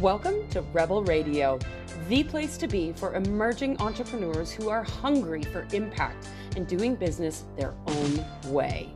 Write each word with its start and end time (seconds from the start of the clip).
Welcome 0.00 0.48
to 0.48 0.62
Rebel 0.72 1.04
Radio, 1.04 1.58
the 2.08 2.24
place 2.24 2.56
to 2.56 2.66
be 2.66 2.92
for 2.92 3.16
emerging 3.16 3.78
entrepreneurs 3.82 4.50
who 4.50 4.70
are 4.70 4.82
hungry 4.82 5.42
for 5.42 5.66
impact 5.74 6.26
and 6.56 6.66
doing 6.66 6.94
business 6.94 7.44
their 7.54 7.74
own 7.86 8.24
way. 8.46 8.94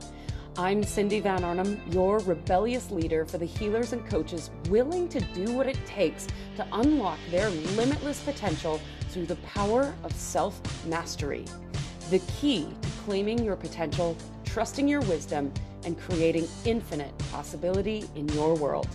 I'm 0.56 0.82
Cindy 0.82 1.21
Van 1.21 1.45
Arnhem, 1.45 1.79
your 1.90 2.21
rebellious 2.21 2.90
leader 2.90 3.27
for 3.27 3.37
the 3.37 3.45
healers 3.45 3.93
and 3.93 4.09
coaches 4.09 4.51
willing 4.71 5.11
to 5.11 5.21
do 5.21 5.53
what 5.53 5.67
it 5.67 5.77
takes 5.85 6.27
to 6.56 6.66
unlock 6.72 7.18
their 7.30 7.50
limitless 7.50 8.23
potential 8.23 8.80
through 9.11 9.27
the 9.27 9.36
power 9.36 9.95
of 10.05 10.12
self 10.14 10.59
mastery. 10.86 11.45
The 12.09 12.21
key 12.41 12.66
to 12.80 12.89
claiming 13.05 13.45
your 13.45 13.57
potential, 13.57 14.16
trusting 14.46 14.89
your 14.89 15.02
wisdom, 15.02 15.52
and 15.84 16.00
creating 16.00 16.48
infinite 16.64 17.12
possibility 17.30 18.09
in 18.14 18.27
your 18.30 18.55
world. 18.55 18.89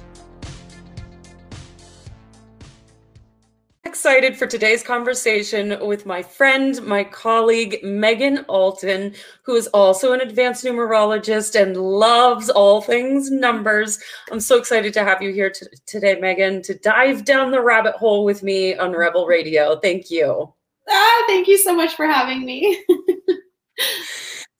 Excited 3.86 4.38
for 4.38 4.46
today's 4.46 4.84
conversation 4.84 5.78
with 5.86 6.06
my 6.06 6.22
friend, 6.22 6.82
my 6.84 7.04
colleague, 7.04 7.80
Megan 7.84 8.46
Alton, 8.48 9.14
who 9.44 9.56
is 9.56 9.68
also 9.68 10.14
an 10.14 10.22
advanced 10.22 10.64
numerologist 10.64 11.60
and 11.60 11.76
loves 11.76 12.50
all 12.50 12.82
things 12.82 13.32
numbers. 13.32 14.00
I'm 14.32 14.40
so 14.40 14.58
excited 14.58 14.94
to 14.94 15.04
have 15.04 15.22
you 15.22 15.32
here 15.34 15.50
t- 15.50 15.66
today, 15.86 16.20
Megan, 16.20 16.62
to 16.64 16.76
dive 16.76 17.26
down 17.26 17.52
the 17.52 17.62
rabbit 17.62 17.96
hole 17.96 18.26
with 18.26 18.44
me 18.44 18.76
on 18.76 18.92
Rebel 18.92 19.26
Radio. 19.26 19.80
Thank 19.80 20.12
you. 20.12 20.54
Ah, 20.90 21.24
thank 21.28 21.48
you 21.48 21.58
so 21.58 21.76
much 21.76 21.96
for 21.96 22.06
having 22.06 22.46
me. 22.46 22.84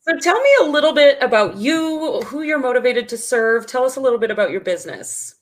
so, 0.00 0.18
tell 0.18 0.40
me 0.40 0.50
a 0.60 0.64
little 0.64 0.92
bit 0.92 1.18
about 1.20 1.56
you, 1.56 2.20
who 2.22 2.42
you're 2.42 2.58
motivated 2.58 3.08
to 3.10 3.16
serve. 3.16 3.66
Tell 3.66 3.84
us 3.84 3.96
a 3.96 4.00
little 4.00 4.18
bit 4.18 4.30
about 4.30 4.50
your 4.50 4.60
business. 4.60 5.39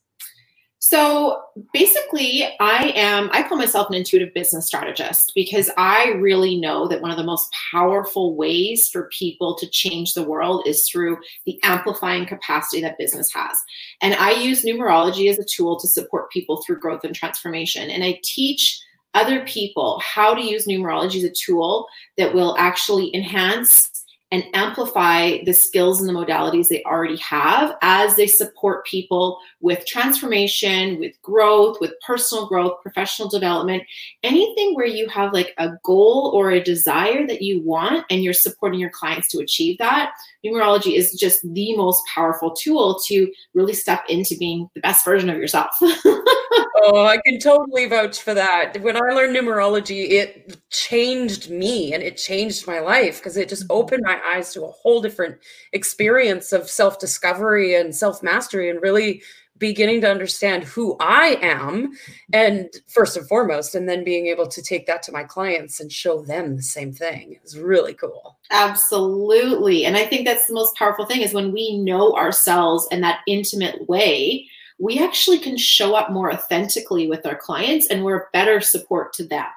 So 0.91 1.42
basically, 1.74 2.45
I 2.60 2.95
am, 2.96 3.29
I 3.30 3.42
call 3.46 3.59
myself 3.59 3.91
an 3.91 3.95
intuitive 3.95 4.33
business 4.33 4.69
strategist 4.69 5.32
because 5.35 5.68
I 5.76 6.12
really 6.12 6.59
know 6.59 6.88
that 6.88 7.02
one 7.02 7.10
of 7.10 7.18
the 7.18 7.24
most 7.24 7.54
powerful 7.71 8.37
ways 8.37 8.88
for 8.88 9.10
people 9.12 9.54
to 9.57 9.68
change 9.68 10.15
the 10.15 10.23
world 10.23 10.62
is 10.66 10.88
through 10.88 11.18
the 11.45 11.60
amplifying 11.62 12.24
capacity 12.24 12.80
that 12.80 12.96
business 12.96 13.30
has. 13.35 13.54
And 14.01 14.15
I 14.15 14.30
use 14.30 14.65
numerology 14.65 15.29
as 15.29 15.38
a 15.38 15.45
tool 15.45 15.79
to 15.79 15.87
support 15.87 16.30
people 16.30 16.62
through 16.62 16.80
growth 16.80 17.05
and 17.05 17.15
transformation. 17.15 17.90
And 17.90 18.02
I 18.02 18.18
teach 18.24 18.80
other 19.12 19.45
people 19.45 20.01
how 20.02 20.32
to 20.32 20.40
use 20.40 20.66
numerology 20.66 21.16
as 21.16 21.24
a 21.24 21.34
tool 21.38 21.87
that 22.16 22.32
will 22.32 22.57
actually 22.57 23.15
enhance 23.15 24.07
and 24.30 24.45
amplify 24.52 25.38
the 25.45 25.54
skills 25.54 26.01
and 26.01 26.09
the 26.09 26.12
modalities 26.12 26.68
they 26.68 26.82
already 26.84 27.16
have 27.16 27.74
as 27.80 28.15
they 28.16 28.26
support 28.26 28.84
people 28.84 29.38
with 29.60 29.87
transformation, 29.87 30.98
with 30.98 31.21
growth, 31.23 31.79
with 31.80 31.93
personal 32.07 32.46
growth, 32.46 32.82
professional 32.82 33.29
development, 33.29 33.82
anything 34.23 34.74
where 34.74 34.87
you 34.87 35.09
have 35.09 35.32
like 35.32 35.54
a 35.56 35.71
goal 35.82 36.30
or 36.34 36.51
a 36.51 36.62
desire 36.62 37.26
that 37.26 37.40
you 37.40 37.62
want 37.62 38.04
and 38.10 38.23
you're 38.23 38.34
supporting 38.34 38.79
your 38.79 38.90
clients 38.90 39.29
to 39.29 39.38
achieve 39.38 39.79
that. 39.79 40.12
Numerology 40.45 40.95
is 40.95 41.15
just 41.18 41.40
the 41.54 41.74
most 41.76 42.02
powerful 42.15 42.54
tool 42.54 43.01
to 43.06 43.32
really 43.54 43.74
step 43.74 44.04
into 44.09 44.37
being 44.38 44.68
the 44.74 44.80
best 44.80 45.04
version 45.04 45.30
of 45.30 45.38
yourself. 45.38 45.71
oh, 45.80 47.06
I 47.06 47.18
can 47.24 47.38
totally 47.38 47.87
vouch 47.87 48.21
for 48.21 48.34
that. 48.34 48.80
When 48.82 48.96
I 48.96 49.15
learned 49.15 49.37
numerology, 49.37 50.10
it 50.10 50.60
changed 50.71 51.51
me 51.51 51.93
and 51.93 52.02
it 52.02 52.16
changed 52.16 52.66
my 52.66 52.80
life 52.80 53.18
because 53.18 53.37
it 53.37 53.49
just 53.49 53.65
mm-hmm. 53.65 53.79
opened 53.79 54.02
my 54.04 54.18
eyes 54.24 54.52
to 54.52 54.65
a 54.65 54.71
whole 54.71 55.01
different 55.01 55.37
experience 55.73 56.52
of 56.52 56.69
self 56.69 56.99
discovery 56.99 57.74
and 57.74 57.95
self 57.95 58.23
mastery 58.23 58.71
and 58.71 58.83
really 58.83 59.23
beginning 59.59 60.01
to 60.01 60.11
understand 60.11 60.65
who 60.65 60.97
I 61.01 61.38
am 61.43 61.93
and 62.33 62.69
first 62.87 63.16
and 63.16 63.27
foremost 63.27 63.74
and 63.74 63.89
then 63.89 64.05
being 64.05 64.27
able 64.27 64.47
to 64.47 64.62
take 64.62 64.87
that 64.87 65.03
to 65.05 65.12
my 65.12 65.25
clients 65.25 65.81
and 65.81 65.91
show 65.91 66.22
them 66.22 66.56
the 66.56 66.62
same 66.62 66.93
thing 66.93 67.39
is 67.44 67.59
really 67.59 67.94
cool. 67.94 68.39
Absolutely. 68.50 69.84
And 69.84 69.97
I 69.97 70.07
think 70.07 70.27
that's 70.27 70.47
the 70.47 70.55
most 70.55 70.77
powerful 70.77 71.07
thing 71.07 71.23
is 71.23 71.34
when 71.34 71.53
we 71.53 71.78
know 71.78 72.15
ourselves 72.15 72.87
in 72.91 73.01
that 73.03 73.21
intimate 73.27 73.89
way, 73.89 74.47
we 74.78 75.03
actually 75.03 75.39
can 75.39 75.57
show 75.57 75.95
up 75.95 76.11
more 76.11 76.33
authentically 76.33 77.09
with 77.09 77.27
our 77.27 77.37
clients 77.37 77.89
and 77.89 78.05
we're 78.05 78.19
a 78.19 78.28
better 78.33 78.61
support 78.61 79.12
to 79.15 79.27
them. 79.27 79.49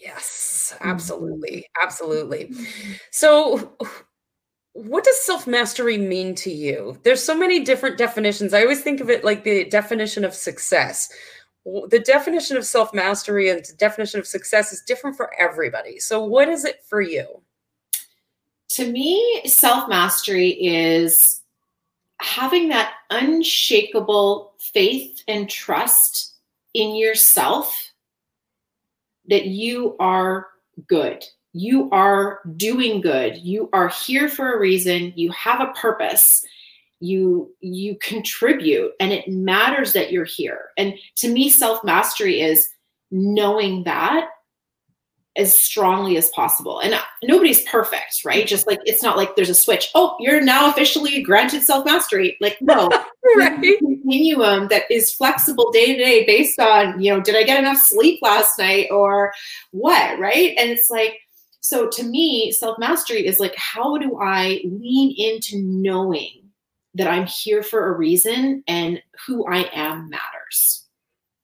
Yes, 0.00 0.61
Mm-hmm. 0.74 0.88
absolutely. 0.90 1.66
Absolutely. 1.82 2.50
So 3.10 3.76
what 4.74 5.04
does 5.04 5.20
self 5.20 5.46
mastery 5.46 5.98
mean 5.98 6.34
to 6.36 6.50
you? 6.50 6.98
There's 7.02 7.22
so 7.22 7.36
many 7.36 7.60
different 7.60 7.98
definitions. 7.98 8.54
I 8.54 8.62
always 8.62 8.82
think 8.82 9.00
of 9.00 9.10
it 9.10 9.24
like 9.24 9.44
the 9.44 9.64
definition 9.64 10.24
of 10.24 10.34
success. 10.34 11.10
The 11.64 12.02
definition 12.04 12.56
of 12.56 12.64
self 12.64 12.92
mastery 12.94 13.50
and 13.50 13.64
the 13.64 13.74
definition 13.74 14.18
of 14.18 14.26
success 14.26 14.72
is 14.72 14.82
different 14.82 15.16
for 15.16 15.30
everybody. 15.38 15.98
So, 15.98 16.24
what 16.24 16.48
is 16.48 16.64
it 16.64 16.80
for 16.88 17.00
you? 17.00 17.42
To 18.70 18.90
me, 18.90 19.42
self 19.44 19.88
mastery 19.88 20.50
is 20.50 21.42
having 22.20 22.68
that 22.70 22.94
unshakable 23.10 24.54
faith 24.58 25.22
and 25.28 25.50
trust 25.50 26.34
in 26.72 26.96
yourself 26.96 27.92
that 29.28 29.46
you 29.46 29.96
are 30.00 30.46
good. 30.86 31.24
You 31.52 31.90
are 31.90 32.40
doing 32.56 33.00
good. 33.00 33.36
You 33.38 33.68
are 33.72 33.88
here 33.88 34.28
for 34.28 34.54
a 34.54 34.58
reason. 34.58 35.12
You 35.16 35.30
have 35.32 35.60
a 35.60 35.72
purpose. 35.72 36.44
You 37.00 37.52
you 37.60 37.96
contribute 38.00 38.92
and 39.00 39.12
it 39.12 39.28
matters 39.28 39.92
that 39.92 40.12
you're 40.12 40.24
here. 40.24 40.66
And 40.78 40.94
to 41.16 41.28
me 41.28 41.50
self 41.50 41.82
mastery 41.84 42.40
is 42.40 42.68
knowing 43.10 43.84
that 43.84 44.28
as 45.36 45.58
strongly 45.58 46.16
as 46.16 46.28
possible. 46.30 46.80
And 46.80 46.94
nobody's 47.22 47.62
perfect 47.62 48.24
right? 48.24 48.46
Just 48.46 48.66
like 48.66 48.80
it's 48.84 49.02
not 49.02 49.16
like 49.16 49.34
there's 49.34 49.48
a 49.48 49.54
switch. 49.54 49.90
Oh 49.94 50.16
you're 50.20 50.40
now 50.40 50.70
officially 50.70 51.22
granted 51.22 51.62
self 51.62 51.84
mastery 51.84 52.36
like 52.40 52.58
no. 52.60 52.90
Right. 53.36 53.78
continuum 53.78 54.66
that 54.68 54.82
is 54.90 55.14
flexible 55.14 55.70
day 55.70 55.96
to 55.96 56.04
day 56.04 56.26
based 56.26 56.58
on 56.58 57.00
you 57.00 57.14
know 57.14 57.20
did 57.20 57.36
i 57.36 57.44
get 57.44 57.60
enough 57.60 57.78
sleep 57.78 58.18
last 58.20 58.58
night 58.58 58.88
or 58.90 59.32
what 59.70 60.18
right? 60.18 60.54
And 60.58 60.70
it's 60.70 60.90
like 60.90 61.20
so 61.62 61.88
to 61.88 62.02
me, 62.02 62.50
self 62.50 62.78
mastery 62.78 63.24
is 63.26 63.38
like, 63.38 63.54
how 63.56 63.96
do 63.96 64.18
I 64.20 64.60
lean 64.64 65.14
into 65.16 65.62
knowing 65.62 66.50
that 66.94 67.06
I'm 67.06 67.26
here 67.26 67.62
for 67.62 67.86
a 67.86 67.96
reason 67.96 68.64
and 68.66 69.00
who 69.26 69.46
I 69.46 69.70
am 69.72 70.10
matters? 70.10 70.81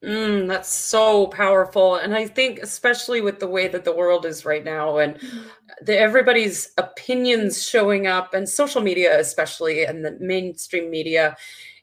Mm, 0.05 0.47
that's 0.47 0.69
so 0.69 1.27
powerful. 1.27 1.97
And 1.97 2.15
I 2.15 2.27
think, 2.27 2.61
especially 2.61 3.21
with 3.21 3.41
the 3.41 3.49
way 3.49 3.67
that 3.67 3.85
the 3.85 3.95
world 3.95 4.27
is 4.27 4.45
right 4.45 4.65
now 4.65 4.99
and 4.99 5.15
mm-hmm. 5.17 5.49
the, 5.83 5.99
everybody's 5.99 6.73
opinions 6.79 7.67
showing 7.67 8.07
up, 8.07 8.33
and 8.33 8.49
social 8.49 8.81
media, 8.81 9.19
especially, 9.19 9.85
and 9.85 10.05
the 10.05 10.17
mainstream 10.21 10.89
media, 10.89 11.37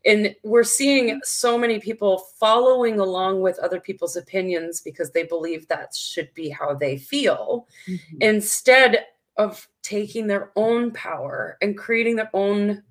and 0.06 0.36
we're 0.44 0.64
seeing 0.64 1.20
so 1.24 1.58
many 1.58 1.80
people 1.80 2.28
following 2.40 3.00
along 3.00 3.42
with 3.42 3.60
other 3.60 3.80
people's 3.80 4.16
opinions 4.16 4.80
because 4.80 5.12
they 5.12 5.24
believe 5.24 5.68
that 5.68 5.94
should 5.96 6.34
be 6.34 6.50
how 6.50 6.74
they 6.74 6.98
feel 6.98 7.68
mm-hmm. 7.88 8.18
instead 8.22 9.06
of 9.38 9.68
taking 9.82 10.28
their 10.28 10.52
own 10.56 10.92
power 10.92 11.58
and 11.62 11.78
creating 11.78 12.16
their 12.16 12.30
own 12.34 12.84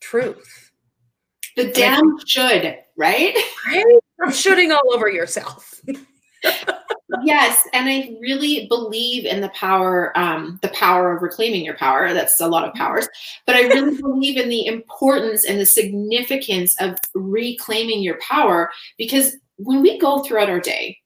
truth 0.00 0.70
the 1.56 1.70
damn 1.72 2.18
should 2.26 2.78
right 2.96 3.36
right 3.66 4.00
shooting 4.32 4.72
all 4.72 4.94
over 4.94 5.08
yourself 5.08 5.80
yes, 7.22 7.66
and 7.72 7.88
I 7.88 8.16
really 8.20 8.66
believe 8.68 9.24
in 9.24 9.40
the 9.40 9.48
power, 9.50 10.16
um, 10.18 10.58
the 10.62 10.68
power 10.68 11.14
of 11.14 11.22
reclaiming 11.22 11.64
your 11.64 11.76
power. 11.76 12.12
That's 12.12 12.40
a 12.40 12.48
lot 12.48 12.66
of 12.66 12.74
powers, 12.74 13.08
but 13.46 13.56
I 13.56 13.62
really 13.62 14.00
believe 14.00 14.36
in 14.36 14.48
the 14.48 14.66
importance 14.66 15.44
and 15.44 15.60
the 15.60 15.66
significance 15.66 16.74
of 16.80 16.96
reclaiming 17.14 18.02
your 18.02 18.18
power 18.20 18.70
because 18.98 19.36
when 19.56 19.82
we 19.82 19.98
go 19.98 20.22
throughout 20.22 20.50
our 20.50 20.60
day, 20.60 20.98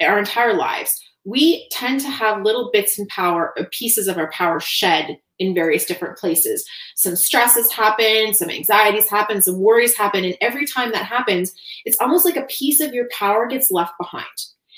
our 0.00 0.18
entire 0.18 0.54
lives, 0.54 0.90
we 1.24 1.68
tend 1.70 2.00
to 2.00 2.08
have 2.08 2.42
little 2.42 2.70
bits 2.72 2.98
and 2.98 3.08
power, 3.08 3.54
uh, 3.58 3.64
pieces 3.70 4.08
of 4.08 4.18
our 4.18 4.30
power 4.32 4.60
shed 4.60 5.18
in 5.40 5.54
various 5.54 5.86
different 5.86 6.18
places. 6.18 6.64
Some 6.94 7.16
stresses 7.16 7.72
happen, 7.72 8.34
some 8.34 8.50
anxieties 8.50 9.08
happen, 9.08 9.42
some 9.42 9.58
worries 9.58 9.96
happen. 9.96 10.24
And 10.24 10.36
every 10.40 10.66
time 10.66 10.92
that 10.92 11.06
happens, 11.06 11.52
it's 11.84 11.98
almost 12.00 12.24
like 12.24 12.36
a 12.36 12.42
piece 12.42 12.78
of 12.80 12.94
your 12.94 13.08
power 13.10 13.48
gets 13.48 13.72
left 13.72 13.94
behind. 13.98 14.26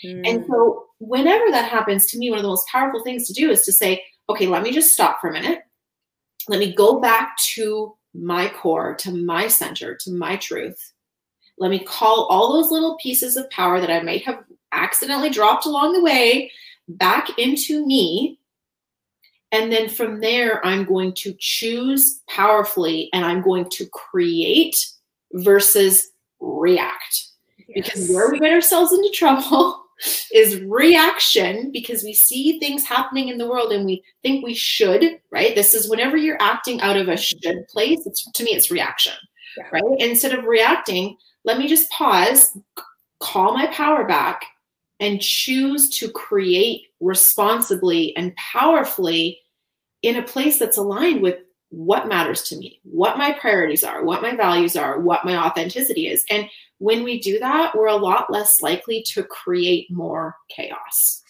Mm. 0.05 0.23
And 0.27 0.47
so, 0.47 0.87
whenever 0.99 1.51
that 1.51 1.71
happens, 1.71 2.07
to 2.07 2.19
me, 2.19 2.31
one 2.31 2.39
of 2.39 2.43
the 2.43 2.49
most 2.49 2.67
powerful 2.69 3.03
things 3.03 3.27
to 3.27 3.33
do 3.35 3.51
is 3.51 3.63
to 3.63 3.73
say, 3.73 4.03
okay, 4.29 4.47
let 4.47 4.63
me 4.63 4.73
just 4.73 4.93
stop 4.93 5.21
for 5.21 5.29
a 5.29 5.33
minute. 5.33 5.61
Let 6.49 6.61
me 6.61 6.75
go 6.75 7.01
back 7.01 7.37
to 7.55 7.97
my 8.15 8.49
core, 8.49 8.95
to 8.97 9.13
my 9.13 9.49
center, 9.49 9.97
to 10.01 10.13
my 10.13 10.37
truth. 10.37 10.79
Let 11.59 11.71
me 11.71 11.81
call 11.81 12.27
all 12.31 12.53
those 12.53 12.71
little 12.71 12.97
pieces 12.97 13.37
of 13.37 13.51
power 13.51 13.81
that 13.81 13.91
I 13.91 14.03
might 14.03 14.25
have 14.25 14.45
accidentally 14.73 15.31
dropped 15.31 15.67
along 15.67 15.93
the 15.93 16.03
way 16.03 16.51
back 16.89 17.39
into 17.39 17.87
me. 17.87 18.39
And 19.53 19.71
then 19.71 19.89
from 19.89 20.21
there, 20.21 20.65
I'm 20.67 20.85
going 20.85 21.13
to 21.19 21.35
choose 21.39 22.23
powerfully 22.29 23.11
and 23.13 23.25
I'm 23.25 23.43
going 23.43 23.69
to 23.71 23.87
create 23.87 24.75
versus 25.35 26.11
react. 26.41 27.29
Yes. 27.69 27.87
Because 27.87 28.11
where 28.11 28.31
we 28.31 28.41
get 28.41 28.53
ourselves 28.53 28.93
into 28.93 29.11
trouble 29.13 29.85
is 30.33 30.61
reaction 30.63 31.71
because 31.71 32.03
we 32.03 32.15
see 32.15 32.59
things 32.59 32.85
happening 32.85 33.29
in 33.29 33.37
the 33.37 33.47
world 33.47 33.73
and 33.73 33.85
we 33.85 34.03
think 34.23 34.45
we 34.45 34.55
should, 34.55 35.21
right? 35.31 35.55
This 35.55 35.75
is 35.75 35.89
whenever 35.89 36.17
you're 36.17 36.41
acting 36.41 36.81
out 36.81 36.97
of 36.97 37.09
a 37.09 37.17
should 37.17 37.69
place, 37.69 38.07
it's 38.07 38.31
to 38.33 38.45
me 38.45 38.53
it's 38.53 38.71
reaction. 38.71 39.15
Yeah. 39.57 39.69
Right? 39.71 39.83
Instead 39.99 40.33
of 40.33 40.47
reacting, 40.47 41.19
let 41.45 41.59
me 41.59 41.69
just 41.69 41.91
pause, 41.91 42.57
call 43.21 43.53
my 43.53 43.67
power 43.67 44.07
back 44.07 44.47
and 44.99 45.21
choose 45.21 45.91
to 45.91 46.11
create 46.11 46.87
responsibly 47.01 48.17
and 48.17 48.35
powerfully 48.37 49.42
in 50.03 50.17
a 50.17 50.23
place 50.23 50.59
that's 50.59 50.77
aligned 50.77 51.23
with 51.23 51.37
what 51.71 52.07
matters 52.07 52.43
to 52.43 52.57
me, 52.57 52.81
what 52.85 53.17
my 53.17 53.33
priorities 53.33 53.83
are, 53.83 54.05
what 54.05 54.21
my 54.21 54.37
values 54.37 54.77
are, 54.77 55.01
what 55.01 55.25
my 55.25 55.37
authenticity 55.37 56.07
is. 56.09 56.25
And 56.29 56.47
when 56.79 57.03
we 57.03 57.19
do 57.21 57.39
that, 57.39 57.75
we're 57.75 57.87
a 57.87 57.97
lot 57.97 58.31
less 58.31 58.61
likely 58.61 59.03
to 59.15 59.23
create 59.23 59.91
more 59.91 60.37
chaos. 60.55 61.23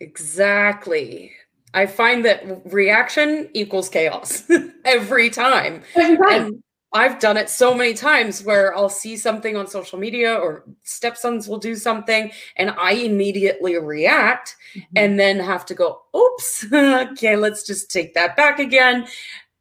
Exactly. 0.00 1.32
I 1.74 1.86
find 1.86 2.24
that 2.24 2.62
reaction 2.72 3.50
equals 3.52 3.88
chaos 3.88 4.42
every 4.84 5.28
time. 5.30 5.82
Every 5.94 6.16
time. 6.16 6.42
And 6.46 6.62
I've 6.92 7.20
done 7.20 7.36
it 7.36 7.48
so 7.48 7.72
many 7.72 7.94
times 7.94 8.42
where 8.42 8.76
I'll 8.76 8.88
see 8.88 9.16
something 9.16 9.56
on 9.56 9.68
social 9.68 9.98
media 9.98 10.34
or 10.34 10.64
stepsons 10.82 11.46
will 11.46 11.58
do 11.58 11.76
something 11.76 12.32
and 12.56 12.70
I 12.70 12.92
immediately 12.92 13.78
react 13.78 14.56
mm-hmm. 14.74 14.92
and 14.96 15.18
then 15.18 15.38
have 15.38 15.64
to 15.66 15.74
go, 15.74 16.02
oops, 16.16 16.66
okay, 16.72 17.36
let's 17.36 17.64
just 17.64 17.90
take 17.90 18.14
that 18.14 18.36
back 18.36 18.58
again, 18.58 19.06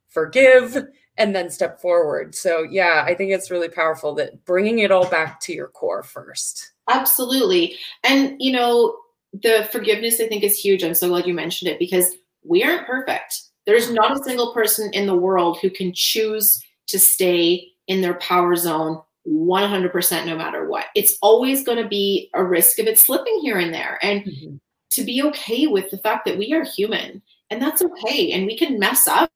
forgive, 0.07 0.75
and 1.17 1.35
then 1.35 1.51
step 1.51 1.79
forward. 1.79 2.33
So, 2.33 2.63
yeah, 2.63 3.03
I 3.05 3.13
think 3.13 3.31
it's 3.31 3.51
really 3.51 3.69
powerful 3.69 4.15
that 4.15 4.43
bringing 4.45 4.79
it 4.79 4.91
all 4.91 5.07
back 5.07 5.39
to 5.41 5.53
your 5.53 5.67
core 5.67 6.01
first. 6.01 6.71
Absolutely. 6.87 7.75
And, 8.03 8.35
you 8.39 8.53
know, 8.53 8.97
the 9.33 9.67
forgiveness 9.71 10.19
I 10.19 10.27
think 10.27 10.43
is 10.43 10.57
huge. 10.57 10.83
I'm 10.83 10.95
so 10.95 11.09
glad 11.09 11.27
you 11.27 11.33
mentioned 11.35 11.69
it 11.69 11.77
because 11.77 12.15
we 12.43 12.63
aren't 12.63 12.87
perfect. 12.87 13.41
There's 13.67 13.91
not 13.91 14.17
a 14.17 14.23
single 14.23 14.53
person 14.53 14.89
in 14.93 15.05
the 15.05 15.15
world 15.15 15.59
who 15.61 15.69
can 15.69 15.93
choose 15.93 16.59
to 16.89 17.00
stay 17.00 17.68
in 17.88 18.01
their 18.01 18.15
power 18.15 18.56
zone 18.56 19.01
100% 19.27 20.25
no 20.25 20.38
matter 20.38 20.68
what. 20.68 20.86
It's 20.95 21.18
always 21.21 21.63
going 21.63 21.81
to 21.81 21.89
be 21.89 22.30
a 22.33 22.44
risk 22.44 22.80
of 22.80 22.88
it 22.88 23.00
slipping 23.00 23.39
here 23.41 23.57
and 23.57 23.74
there. 23.74 24.00
And 24.01 24.24
mm-hmm. 24.24 24.56
to 24.91 25.03
be 25.03 25.24
okay 25.24 25.68
with 25.68 25.89
the 25.91 25.97
fact 25.97 26.25
that 26.25 26.38
we 26.38 26.53
are 26.53 26.63
human 26.63 27.21
and 27.50 27.62
that's 27.62 27.81
okay. 27.81 28.31
And 28.31 28.45
we 28.45 28.57
can 28.57 28.80
mess 28.80 29.07
up 29.07 29.31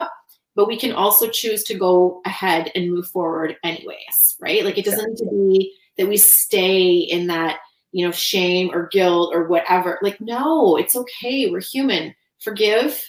but 0.56 0.68
we 0.68 0.78
can 0.78 0.92
also 0.92 1.30
choose 1.30 1.64
to 1.64 1.74
go 1.74 2.22
ahead 2.26 2.72
and 2.76 2.92
move 2.92 3.08
forward 3.08 3.58
anyways, 3.64 4.38
right? 4.40 4.64
Like 4.64 4.78
it 4.78 4.86
doesn't 4.86 5.10
need 5.10 5.18
to 5.18 5.30
be 5.30 5.74
that 5.98 6.08
we 6.08 6.18
stay 6.18 6.92
in 6.92 7.28
that, 7.28 7.60
you 7.92 8.06
know, 8.06 8.12
shame 8.12 8.70
or 8.74 8.88
guilt 8.88 9.34
or 9.34 9.48
whatever. 9.48 10.00
Like, 10.02 10.20
no, 10.22 10.78
it's 10.78 10.96
okay. 10.96 11.50
We're 11.50 11.62
human. 11.62 12.14
Forgive, 12.40 13.04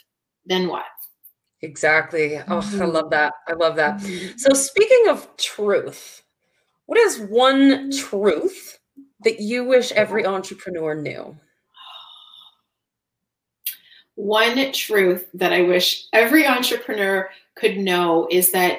then 0.46 0.68
what? 0.68 0.84
Exactly. 1.64 2.38
Oh, 2.38 2.60
mm-hmm. 2.60 2.82
I 2.82 2.84
love 2.84 3.10
that. 3.10 3.34
I 3.48 3.54
love 3.54 3.76
that. 3.76 3.98
Mm-hmm. 3.98 4.38
So, 4.38 4.52
speaking 4.54 5.08
of 5.08 5.28
truth, 5.36 6.22
what 6.86 6.98
is 6.98 7.18
one 7.18 7.90
truth 7.90 8.78
that 9.24 9.40
you 9.40 9.64
wish 9.64 9.90
every 9.92 10.24
entrepreneur 10.24 10.94
knew? 10.94 11.36
one 14.16 14.72
truth 14.72 15.28
that 15.34 15.52
I 15.52 15.62
wish 15.62 16.06
every 16.12 16.46
entrepreneur 16.46 17.28
could 17.56 17.78
know 17.78 18.28
is 18.30 18.52
that 18.52 18.78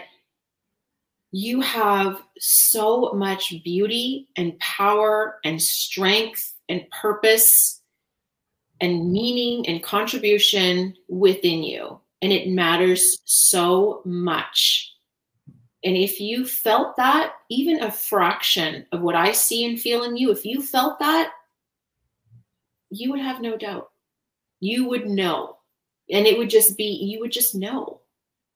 you 1.32 1.60
have 1.60 2.22
so 2.40 3.12
much 3.14 3.54
beauty 3.64 4.30
and 4.38 4.58
power 4.60 5.40
and 5.44 5.62
strength 5.62 6.54
and 6.70 6.90
purpose 6.90 7.82
and 8.80 9.12
meaning 9.12 9.68
and 9.68 9.84
contribution 9.84 10.96
within 11.10 11.64
you. 11.64 12.00
And 12.22 12.32
it 12.32 12.50
matters 12.50 13.20
so 13.26 14.02
much. 14.06 14.94
And 15.84 15.96
if 15.96 16.20
you 16.20 16.46
felt 16.46 16.96
that, 16.98 17.34
even 17.50 17.84
a 17.84 17.92
fraction 17.92 18.86
of 18.92 19.02
what 19.02 19.16
I 19.16 19.32
see 19.32 19.66
and 19.66 19.80
feel 19.80 20.04
in 20.04 20.18
you, 20.18 20.32
if 20.32 20.46
you 20.46 20.62
felt 20.62 20.98
that, 21.00 21.32
you 22.90 23.12
would 23.12 23.20
have 23.20 23.42
no 23.42 23.58
doubt 23.58 23.90
you 24.60 24.88
would 24.90 25.08
know. 25.08 25.58
And 26.10 26.26
it 26.26 26.38
would 26.38 26.50
just 26.50 26.78
be, 26.78 26.84
you 26.84 27.20
would 27.20 27.32
just 27.32 27.56
know. 27.56 28.02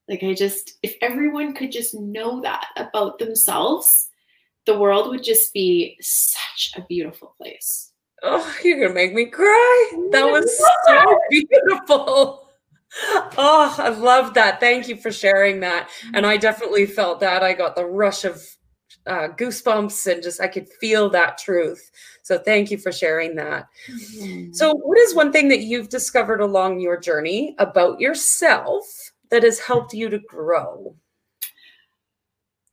Like, 0.07 0.23
I 0.23 0.33
just, 0.33 0.73
if 0.81 0.95
everyone 1.01 1.53
could 1.53 1.71
just 1.71 1.94
know 1.94 2.41
that 2.41 2.67
about 2.77 3.19
themselves, 3.19 4.09
the 4.65 4.77
world 4.77 5.09
would 5.09 5.23
just 5.23 5.53
be 5.53 5.97
such 6.01 6.73
a 6.75 6.81
beautiful 6.81 7.35
place. 7.41 7.91
Oh, 8.23 8.56
you're 8.63 8.79
going 8.79 8.89
to 8.89 8.95
make 8.95 9.13
me 9.13 9.25
cry. 9.25 9.91
That 10.11 10.25
was 10.31 10.57
so 10.85 11.19
beautiful. 11.29 12.48
Oh, 13.38 13.75
I 13.77 13.89
love 13.89 14.33
that. 14.33 14.59
Thank 14.59 14.88
you 14.88 14.95
for 14.95 15.12
sharing 15.12 15.59
that. 15.59 15.89
And 16.13 16.25
I 16.25 16.38
definitely 16.38 16.86
felt 16.86 17.19
that. 17.19 17.44
I 17.44 17.53
got 17.53 17.75
the 17.75 17.86
rush 17.86 18.25
of 18.25 18.41
uh, 19.06 19.30
goosebumps 19.30 20.12
and 20.12 20.24
just 20.24 20.41
I 20.41 20.47
could 20.47 20.68
feel 20.80 21.09
that 21.09 21.38
truth. 21.38 21.91
So 22.24 22.38
thank 22.38 22.69
you 22.71 22.77
for 22.77 22.91
sharing 22.91 23.36
that. 23.36 23.68
Mm-hmm. 23.89 24.53
So, 24.53 24.74
what 24.75 24.97
is 25.00 25.15
one 25.15 25.31
thing 25.31 25.47
that 25.50 25.62
you've 25.62 25.89
discovered 25.89 26.41
along 26.41 26.80
your 26.80 27.00
journey 27.00 27.56
about 27.57 28.00
yourself 28.00 28.86
that 29.30 29.44
has 29.44 29.59
helped 29.59 29.94
you 29.94 30.09
to 30.09 30.19
grow? 30.19 30.95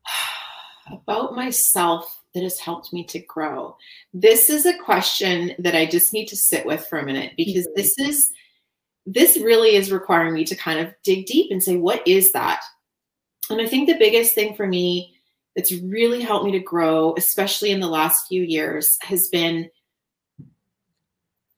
About 0.92 1.34
myself 1.34 2.22
that 2.32 2.44
has 2.44 2.60
helped 2.60 2.92
me 2.92 3.02
to 3.04 3.18
grow. 3.18 3.76
This 4.14 4.50
is 4.50 4.66
a 4.66 4.78
question 4.78 5.52
that 5.58 5.74
I 5.74 5.86
just 5.86 6.12
need 6.12 6.26
to 6.26 6.36
sit 6.36 6.64
with 6.64 6.86
for 6.86 6.98
a 6.98 7.04
minute 7.04 7.32
because 7.36 7.66
mm-hmm. 7.66 7.80
this 7.80 7.98
is 7.98 8.30
this 9.06 9.38
really 9.38 9.76
is 9.76 9.92
requiring 9.92 10.34
me 10.34 10.44
to 10.44 10.56
kind 10.56 10.80
of 10.80 10.92
dig 11.04 11.26
deep 11.26 11.50
and 11.50 11.62
say 11.62 11.76
what 11.76 12.06
is 12.06 12.32
that? 12.32 12.60
And 13.48 13.60
I 13.60 13.66
think 13.66 13.88
the 13.88 13.98
biggest 13.98 14.34
thing 14.34 14.54
for 14.56 14.66
me 14.66 15.14
that's 15.54 15.72
really 15.72 16.20
helped 16.20 16.44
me 16.44 16.52
to 16.52 16.58
grow, 16.58 17.14
especially 17.16 17.70
in 17.70 17.80
the 17.80 17.86
last 17.86 18.26
few 18.26 18.42
years, 18.42 18.98
has 19.02 19.28
been 19.28 19.70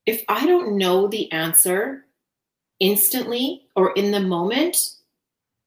if 0.06 0.24
I 0.28 0.46
don't 0.46 0.78
know 0.78 1.06
the 1.06 1.30
answer 1.32 2.06
instantly 2.80 3.66
or 3.76 3.92
in 3.92 4.10
the 4.10 4.20
moment, 4.20 4.76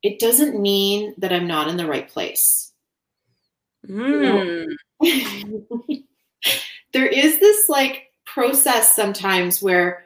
it 0.02 0.20
doesn't 0.20 0.60
mean 0.60 1.14
that 1.18 1.32
I'm 1.32 1.46
not 1.46 1.68
in 1.68 1.78
the 1.78 1.86
right 1.86 2.08
place. 2.08 2.72
Mm. 3.88 4.68
there 6.94 7.06
is 7.06 7.40
this 7.40 7.70
like 7.70 8.08
process 8.26 8.96
sometimes 8.96 9.62
where, 9.62 10.06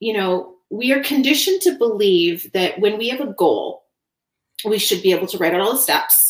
you 0.00 0.12
know, 0.12 0.56
we 0.70 0.92
are 0.92 1.02
conditioned 1.02 1.62
to 1.62 1.78
believe 1.78 2.52
that 2.52 2.78
when 2.80 2.98
we 2.98 3.08
have 3.08 3.20
a 3.20 3.32
goal, 3.32 3.84
we 4.64 4.78
should 4.78 5.02
be 5.02 5.12
able 5.12 5.26
to 5.28 5.38
write 5.38 5.54
out 5.54 5.60
all 5.60 5.72
the 5.72 5.78
steps 5.78 6.28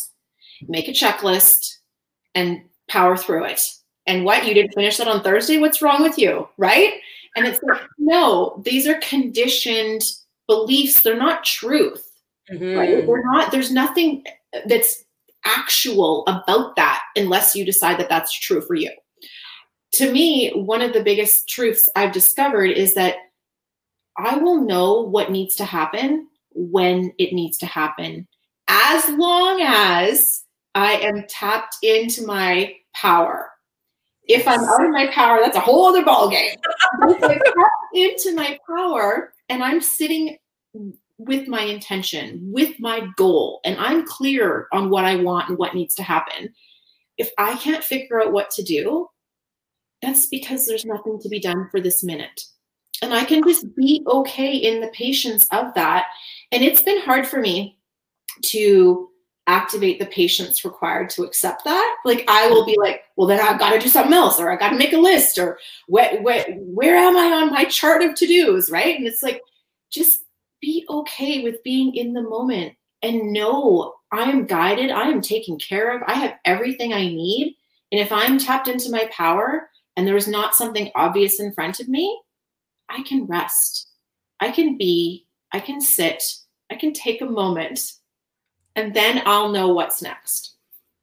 make 0.67 0.87
a 0.87 0.91
checklist 0.91 1.77
and 2.35 2.61
power 2.89 3.15
through 3.15 3.45
it. 3.45 3.61
And 4.07 4.25
what? 4.25 4.45
You 4.45 4.53
didn't 4.53 4.73
finish 4.73 4.97
that 4.97 5.07
on 5.07 5.21
Thursday? 5.21 5.59
What's 5.59 5.81
wrong 5.81 6.01
with 6.01 6.17
you? 6.17 6.47
Right? 6.57 6.93
And 7.35 7.45
it's 7.45 7.61
like, 7.63 7.81
no, 7.97 8.61
these 8.65 8.87
are 8.87 8.99
conditioned 9.01 10.01
beliefs. 10.47 11.01
They're 11.01 11.15
not 11.15 11.43
truth. 11.43 12.05
Mm-hmm. 12.51 12.77
Right? 12.77 13.05
They're 13.05 13.23
not, 13.23 13.51
there's 13.51 13.71
nothing 13.71 14.23
that's 14.65 15.03
actual 15.45 16.23
about 16.27 16.75
that 16.75 17.01
unless 17.15 17.55
you 17.55 17.63
decide 17.63 17.99
that 17.99 18.09
that's 18.09 18.37
true 18.37 18.61
for 18.61 18.73
you. 18.73 18.91
To 19.93 20.11
me, 20.11 20.51
one 20.51 20.81
of 20.81 20.93
the 20.93 21.03
biggest 21.03 21.47
truths 21.47 21.87
I've 21.95 22.11
discovered 22.11 22.71
is 22.71 22.95
that 22.95 23.15
I 24.19 24.37
will 24.37 24.61
know 24.61 25.01
what 25.01 25.31
needs 25.31 25.55
to 25.57 25.65
happen 25.65 26.27
when 26.51 27.13
it 27.17 27.33
needs 27.33 27.57
to 27.59 27.65
happen, 27.65 28.27
as 28.67 29.07
long 29.09 29.61
as 29.61 30.43
I 30.75 30.93
am 30.93 31.25
tapped 31.27 31.77
into 31.81 32.25
my 32.25 32.75
power. 32.93 33.49
If 34.27 34.47
I'm 34.47 34.63
out 34.63 34.85
of 34.85 34.91
my 34.91 35.07
power, 35.07 35.39
that's 35.41 35.57
a 35.57 35.61
whole 35.61 35.85
other 35.85 36.03
ballgame. 36.03 36.55
if 37.01 37.23
I 37.23 37.33
tap 37.33 37.71
into 37.93 38.35
my 38.35 38.59
power 38.67 39.33
and 39.47 39.63
I'm 39.63 39.81
sitting 39.81 40.37
with 41.17 41.47
my 41.47 41.61
intention, 41.61 42.39
with 42.51 42.79
my 42.79 43.07
goal, 43.17 43.59
and 43.65 43.77
I'm 43.79 44.05
clear 44.05 44.67
on 44.71 44.89
what 44.89 45.05
I 45.05 45.15
want 45.15 45.49
and 45.49 45.57
what 45.57 45.73
needs 45.73 45.95
to 45.95 46.03
happen, 46.03 46.53
if 47.17 47.31
I 47.37 47.55
can't 47.57 47.83
figure 47.83 48.21
out 48.21 48.31
what 48.31 48.51
to 48.51 48.63
do, 48.63 49.07
that's 50.01 50.27
because 50.27 50.65
there's 50.65 50.85
nothing 50.85 51.19
to 51.21 51.29
be 51.29 51.39
done 51.39 51.67
for 51.71 51.81
this 51.81 52.03
minute. 52.03 52.41
And 53.01 53.13
I 53.13 53.23
can 53.23 53.43
just 53.43 53.75
be 53.75 54.03
okay 54.07 54.55
in 54.55 54.81
the 54.81 54.89
patience 54.89 55.47
of 55.51 55.73
that. 55.75 56.05
And 56.51 56.63
it's 56.63 56.83
been 56.83 57.01
hard 57.01 57.27
for 57.27 57.39
me 57.39 57.77
to 58.43 59.09
activate 59.47 59.99
the 59.99 60.05
patience 60.05 60.63
required 60.63 61.09
to 61.09 61.23
accept 61.23 61.63
that. 61.63 61.97
Like 62.05 62.23
I 62.27 62.47
will 62.49 62.65
be 62.65 62.77
like, 62.79 63.03
well, 63.15 63.27
then 63.27 63.39
I've 63.39 63.59
got 63.59 63.71
to 63.71 63.79
do 63.79 63.89
something 63.89 64.13
else, 64.13 64.39
or 64.39 64.51
I've 64.51 64.59
got 64.59 64.69
to 64.69 64.77
make 64.77 64.93
a 64.93 64.97
list, 64.97 65.39
or 65.39 65.57
where, 65.87 66.21
where, 66.21 66.45
where 66.57 66.95
am 66.95 67.17
I 67.17 67.41
on 67.41 67.51
my 67.51 67.65
chart 67.65 68.03
of 68.03 68.13
to 68.15 68.27
dos, 68.27 68.69
right? 68.69 68.95
And 68.95 69.07
it's 69.07 69.23
like, 69.23 69.41
just 69.91 70.23
be 70.61 70.85
okay 70.89 71.41
with 71.41 71.63
being 71.63 71.95
in 71.95 72.13
the 72.13 72.21
moment 72.21 72.73
and 73.01 73.33
know 73.33 73.95
I 74.11 74.23
am 74.29 74.45
guided, 74.45 74.91
I 74.91 75.03
am 75.03 75.21
taken 75.21 75.57
care 75.57 75.95
of, 75.95 76.03
I 76.05 76.13
have 76.13 76.35
everything 76.45 76.93
I 76.93 77.07
need, 77.07 77.55
And 77.91 77.99
if 77.99 78.11
I'm 78.11 78.37
tapped 78.37 78.67
into 78.67 78.91
my 78.91 79.09
power 79.11 79.69
and 79.95 80.05
there's 80.05 80.27
not 80.27 80.55
something 80.55 80.91
obvious 80.95 81.39
in 81.39 81.53
front 81.53 81.79
of 81.79 81.87
me, 81.87 82.19
I 82.89 83.03
can 83.03 83.25
rest. 83.25 83.87
I 84.39 84.51
can 84.51 84.77
be, 84.77 85.27
I 85.51 85.59
can 85.59 85.81
sit, 85.81 86.23
I 86.71 86.75
can 86.75 86.93
take 86.93 87.21
a 87.21 87.25
moment, 87.25 87.79
and 88.75 88.93
then 88.93 89.21
I'll 89.25 89.49
know 89.49 89.69
what's 89.69 90.01
next. 90.01 90.55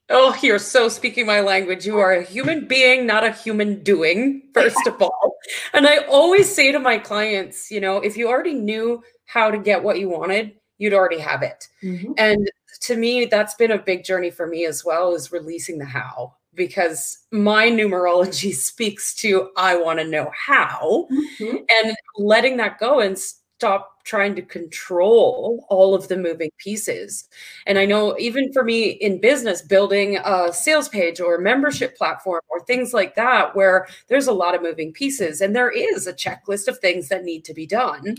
Oh, 0.09 0.38
you're 0.40 0.61
so 0.61 0.88
speaking 0.88 1.26
my 1.26 1.40
language. 1.40 1.85
You 1.85 1.99
are 1.99 2.12
a 2.12 2.23
human 2.23 2.69
being, 2.69 3.07
not 3.07 3.25
a 3.25 3.33
human 3.33 3.83
doing, 3.83 4.43
first 4.55 4.87
of 4.87 5.02
all. 5.02 5.37
And 5.73 5.87
I 5.87 5.99
always 6.07 6.52
say 6.52 6.71
to 6.71 6.78
my 6.78 6.97
clients, 6.97 7.71
you 7.71 7.81
know, 7.81 7.99
if 7.99 8.16
you 8.16 8.28
already 8.28 8.55
knew 8.55 9.02
how 9.25 9.50
to 9.50 9.59
get 9.59 9.83
what 9.83 9.99
you 9.99 10.09
wanted, 10.09 10.55
you'd 10.78 10.95
already 10.95 11.19
have 11.19 11.43
it. 11.43 11.69
Mm-hmm. 11.83 12.12
And 12.19 12.49
to 12.83 12.97
me, 12.97 13.25
that's 13.25 13.55
been 13.55 13.73
a 13.73 13.78
big 13.78 14.05
journey 14.05 14.31
for 14.31 14.47
me 14.47 14.64
as 14.64 14.85
well, 14.85 15.14
is 15.14 15.33
releasing 15.33 15.78
the 15.78 15.85
how 15.85 16.37
because 16.56 17.18
my 17.30 17.68
numerology 17.68 18.52
speaks 18.54 19.14
to 19.16 19.50
I 19.56 19.76
want 19.76 19.98
to 20.00 20.04
know 20.04 20.30
how 20.34 21.06
mm-hmm. 21.12 21.56
and 21.56 21.96
letting 22.16 22.56
that 22.56 22.78
go 22.78 23.00
and 23.00 23.18
stop 23.18 24.04
trying 24.04 24.34
to 24.36 24.42
control 24.42 25.66
all 25.68 25.94
of 25.94 26.08
the 26.08 26.16
moving 26.16 26.50
pieces. 26.58 27.28
And 27.66 27.78
I 27.78 27.86
know 27.86 28.16
even 28.18 28.52
for 28.52 28.62
me 28.62 28.90
in 28.90 29.20
business, 29.20 29.62
building 29.62 30.18
a 30.25 30.52
sales 30.52 30.88
page 30.88 31.20
or 31.20 31.36
a 31.36 31.42
membership 31.42 31.96
platform 31.96 32.42
or 32.48 32.60
things 32.60 32.92
like 32.92 33.14
that, 33.16 33.56
where 33.56 33.88
there's 34.08 34.28
a 34.28 34.32
lot 34.32 34.54
of 34.54 34.62
moving 34.62 34.92
pieces 34.92 35.40
and 35.40 35.56
there 35.56 35.70
is 35.70 36.06
a 36.06 36.12
checklist 36.12 36.68
of 36.68 36.78
things 36.78 37.08
that 37.08 37.25
need 37.25 37.44
to 37.44 37.54
be 37.54 37.66
done 37.66 38.16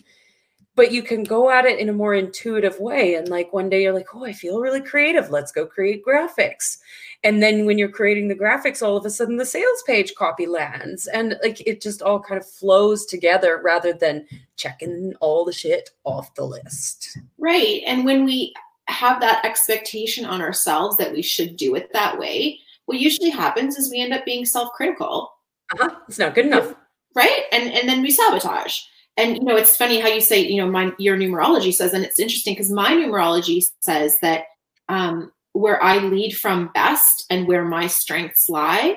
but 0.78 0.92
you 0.92 1.02
can 1.02 1.24
go 1.24 1.50
at 1.50 1.66
it 1.66 1.80
in 1.80 1.90
a 1.90 1.94
more 1.94 2.14
intuitive 2.14 2.80
way. 2.80 3.16
And 3.16 3.28
like 3.28 3.52
one 3.52 3.68
day 3.68 3.82
you're 3.82 3.96
like, 3.96 4.14
oh, 4.14 4.24
I 4.24 4.32
feel 4.32 4.60
really 4.60 4.80
creative. 4.80 5.32
Let's 5.32 5.52
go 5.52 5.66
create 5.66 6.06
graphics. 6.06 6.78
And 7.24 7.42
then 7.42 7.66
when 7.66 7.80
you're 7.80 7.90
creating 7.90 8.28
the 8.28 8.36
graphics, 8.36 8.84
all 8.84 8.96
of 8.96 9.04
a 9.04 9.10
sudden 9.10 9.38
the 9.38 9.46
sales 9.46 9.84
page 9.88 10.14
copy 10.14 10.46
lands. 10.46 11.08
And 11.08 11.36
like 11.42 11.66
it 11.66 11.82
just 11.82 12.04
all 12.04 12.20
kind 12.20 12.40
of 12.40 12.48
flows 12.48 13.08
together 13.08 13.60
rather 13.64 13.92
than 13.92 14.28
checking 14.56 15.16
all 15.20 15.44
the 15.44 15.52
shit 15.52 15.90
off 16.04 16.36
the 16.36 16.46
list. 16.46 17.18
Right. 17.40 17.82
And 17.88 18.06
when 18.06 18.24
we 18.24 18.54
have 18.88 19.20
that 19.20 19.44
expectation 19.44 20.26
on 20.26 20.42
ourselves 20.42 20.96
that 20.98 21.12
we 21.12 21.24
should 21.24 21.58
do 21.58 21.74
it 21.74 21.92
that 21.94 22.20
way, 22.20 22.60
what 22.86 23.00
usually 23.00 23.32
happens 23.32 23.78
is 23.78 23.90
we 23.90 24.00
end 24.00 24.14
up 24.14 24.26
being 24.26 24.46
self 24.46 24.72
critical. 24.74 25.34
Uh-huh. 25.74 25.96
It's 26.08 26.20
not 26.20 26.36
good 26.36 26.46
enough. 26.46 26.76
Right. 27.16 27.46
And, 27.52 27.74
and 27.74 27.90
then 27.90 28.04
we 28.04 28.12
sabotage 28.12 28.82
and 29.18 29.36
you 29.36 29.44
know 29.44 29.56
it's 29.56 29.76
funny 29.76 30.00
how 30.00 30.08
you 30.08 30.22
say 30.22 30.40
you 30.40 30.58
know 30.58 30.70
my 30.70 30.92
your 30.98 31.18
numerology 31.18 31.74
says 31.74 31.94
and 31.94 32.04
it's 32.04 32.20
interesting 32.20 32.54
because 32.54 32.72
my 32.72 32.92
numerology 32.92 33.64
says 33.82 34.16
that 34.22 34.46
um, 34.90 35.32
where 35.54 35.84
i 35.84 35.98
lead 35.98 36.32
from 36.38 36.72
best 36.74 37.26
and 37.30 37.48
where 37.48 37.66
my 37.66 37.88
strengths 37.88 38.48
lie 38.48 38.96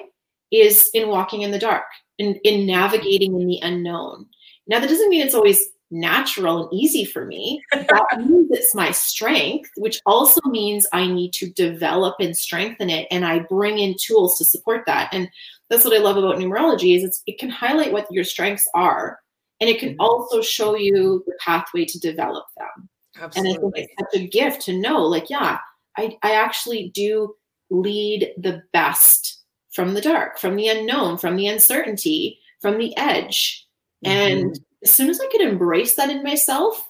is 0.50 0.88
in 0.94 1.08
walking 1.08 1.42
in 1.42 1.50
the 1.50 1.58
dark 1.58 1.84
in, 2.20 2.34
in 2.44 2.66
navigating 2.66 3.40
in 3.40 3.48
the 3.48 3.58
unknown. 3.62 4.26
Now 4.66 4.78
that 4.78 4.88
doesn't 4.88 5.08
mean 5.08 5.24
it's 5.24 5.34
always 5.34 5.64
natural 5.90 6.64
and 6.68 6.78
easy 6.78 7.04
for 7.04 7.24
me. 7.24 7.62
That 7.72 8.24
means 8.24 8.48
it's 8.50 8.74
my 8.74 8.92
strength 8.92 9.70
which 9.76 10.00
also 10.06 10.40
means 10.48 10.86
i 10.92 11.06
need 11.06 11.32
to 11.34 11.50
develop 11.50 12.16
and 12.20 12.36
strengthen 12.36 12.90
it 12.90 13.08
and 13.10 13.24
i 13.24 13.40
bring 13.40 13.78
in 13.78 13.96
tools 14.00 14.38
to 14.38 14.44
support 14.44 14.84
that. 14.86 15.08
And 15.12 15.28
that's 15.68 15.84
what 15.84 15.96
i 15.96 15.98
love 15.98 16.16
about 16.16 16.36
numerology 16.36 16.96
is 16.96 17.04
it's, 17.04 17.22
it 17.26 17.38
can 17.38 17.50
highlight 17.50 17.92
what 17.92 18.10
your 18.12 18.24
strengths 18.24 18.68
are 18.74 19.18
and 19.60 19.68
it 19.68 19.78
can 19.78 19.90
mm-hmm. 19.90 20.00
also 20.00 20.42
show 20.42 20.74
you 20.74 21.22
the 21.26 21.34
pathway 21.44 21.84
to 21.84 21.98
develop 21.98 22.46
them. 22.56 22.88
Absolutely. 23.20 23.52
And 23.52 23.58
I 23.58 23.70
think 23.70 23.74
it's 23.76 24.12
such 24.12 24.20
a 24.20 24.26
gift 24.26 24.62
to 24.62 24.78
know, 24.78 25.02
like, 25.04 25.28
yeah, 25.30 25.58
I, 25.98 26.16
I 26.22 26.32
actually 26.32 26.90
do 26.94 27.34
lead 27.70 28.32
the 28.38 28.62
best 28.72 29.42
from 29.72 29.94
the 29.94 30.00
dark, 30.00 30.38
from 30.38 30.56
the 30.56 30.68
unknown, 30.68 31.18
from 31.18 31.36
the 31.36 31.46
uncertainty, 31.46 32.38
from 32.60 32.78
the 32.78 32.96
edge. 32.96 33.66
Mm-hmm. 34.04 34.42
And 34.42 34.60
as 34.82 34.90
soon 34.90 35.10
as 35.10 35.20
I 35.20 35.28
could 35.30 35.42
embrace 35.42 35.94
that 35.96 36.10
in 36.10 36.22
myself, 36.22 36.88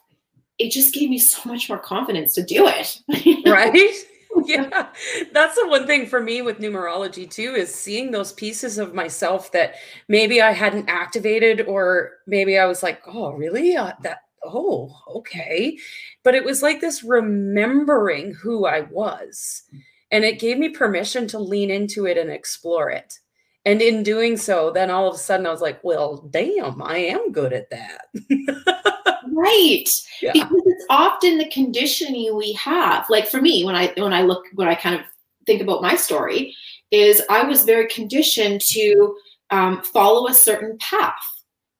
it 0.58 0.70
just 0.70 0.94
gave 0.94 1.10
me 1.10 1.18
so 1.18 1.48
much 1.48 1.68
more 1.68 1.78
confidence 1.78 2.34
to 2.34 2.42
do 2.42 2.68
it. 2.68 3.00
right? 3.48 3.92
yeah. 4.46 4.88
That's 5.32 5.54
the 5.56 5.68
one 5.68 5.86
thing 5.86 6.06
for 6.06 6.20
me 6.20 6.42
with 6.42 6.58
numerology 6.58 7.28
too 7.30 7.54
is 7.54 7.74
seeing 7.74 8.10
those 8.10 8.32
pieces 8.32 8.78
of 8.78 8.94
myself 8.94 9.52
that 9.52 9.74
maybe 10.08 10.40
i 10.42 10.52
hadn't 10.52 10.88
activated 10.88 11.62
or 11.66 12.12
maybe 12.26 12.58
i 12.58 12.66
was 12.66 12.82
like 12.82 13.02
oh 13.06 13.32
really? 13.32 13.76
Uh, 13.76 13.92
that 14.02 14.22
oh 14.44 14.94
okay. 15.16 15.78
But 16.22 16.34
it 16.34 16.44
was 16.44 16.62
like 16.62 16.80
this 16.80 17.02
remembering 17.02 18.34
who 18.34 18.66
i 18.66 18.82
was 18.82 19.62
and 20.10 20.24
it 20.24 20.40
gave 20.40 20.58
me 20.58 20.68
permission 20.70 21.26
to 21.28 21.38
lean 21.38 21.70
into 21.70 22.06
it 22.06 22.18
and 22.18 22.30
explore 22.30 22.90
it. 22.90 23.20
And 23.64 23.80
in 23.82 24.02
doing 24.02 24.36
so 24.36 24.70
then 24.70 24.90
all 24.90 25.08
of 25.08 25.14
a 25.14 25.18
sudden 25.18 25.46
i 25.46 25.50
was 25.50 25.60
like 25.60 25.82
well 25.84 26.26
damn 26.30 26.80
i 26.82 26.98
am 26.98 27.30
good 27.32 27.52
at 27.52 27.70
that 27.70 28.06
right 29.40 29.88
yeah. 30.20 30.32
because 30.32 30.62
it's 30.66 30.84
often 30.90 31.38
the 31.38 31.48
conditioning 31.48 32.36
we 32.36 32.52
have 32.52 33.06
like 33.08 33.26
for 33.26 33.40
me 33.40 33.64
when 33.64 33.74
i 33.74 33.92
when 33.96 34.12
i 34.12 34.22
look 34.22 34.44
when 34.54 34.68
i 34.68 34.74
kind 34.74 34.94
of 34.94 35.02
think 35.46 35.62
about 35.62 35.82
my 35.82 35.94
story 35.94 36.54
is 36.90 37.22
i 37.30 37.42
was 37.42 37.64
very 37.64 37.86
conditioned 37.88 38.60
to 38.60 39.16
um, 39.52 39.82
follow 39.82 40.28
a 40.28 40.34
certain 40.34 40.78
path 40.78 41.14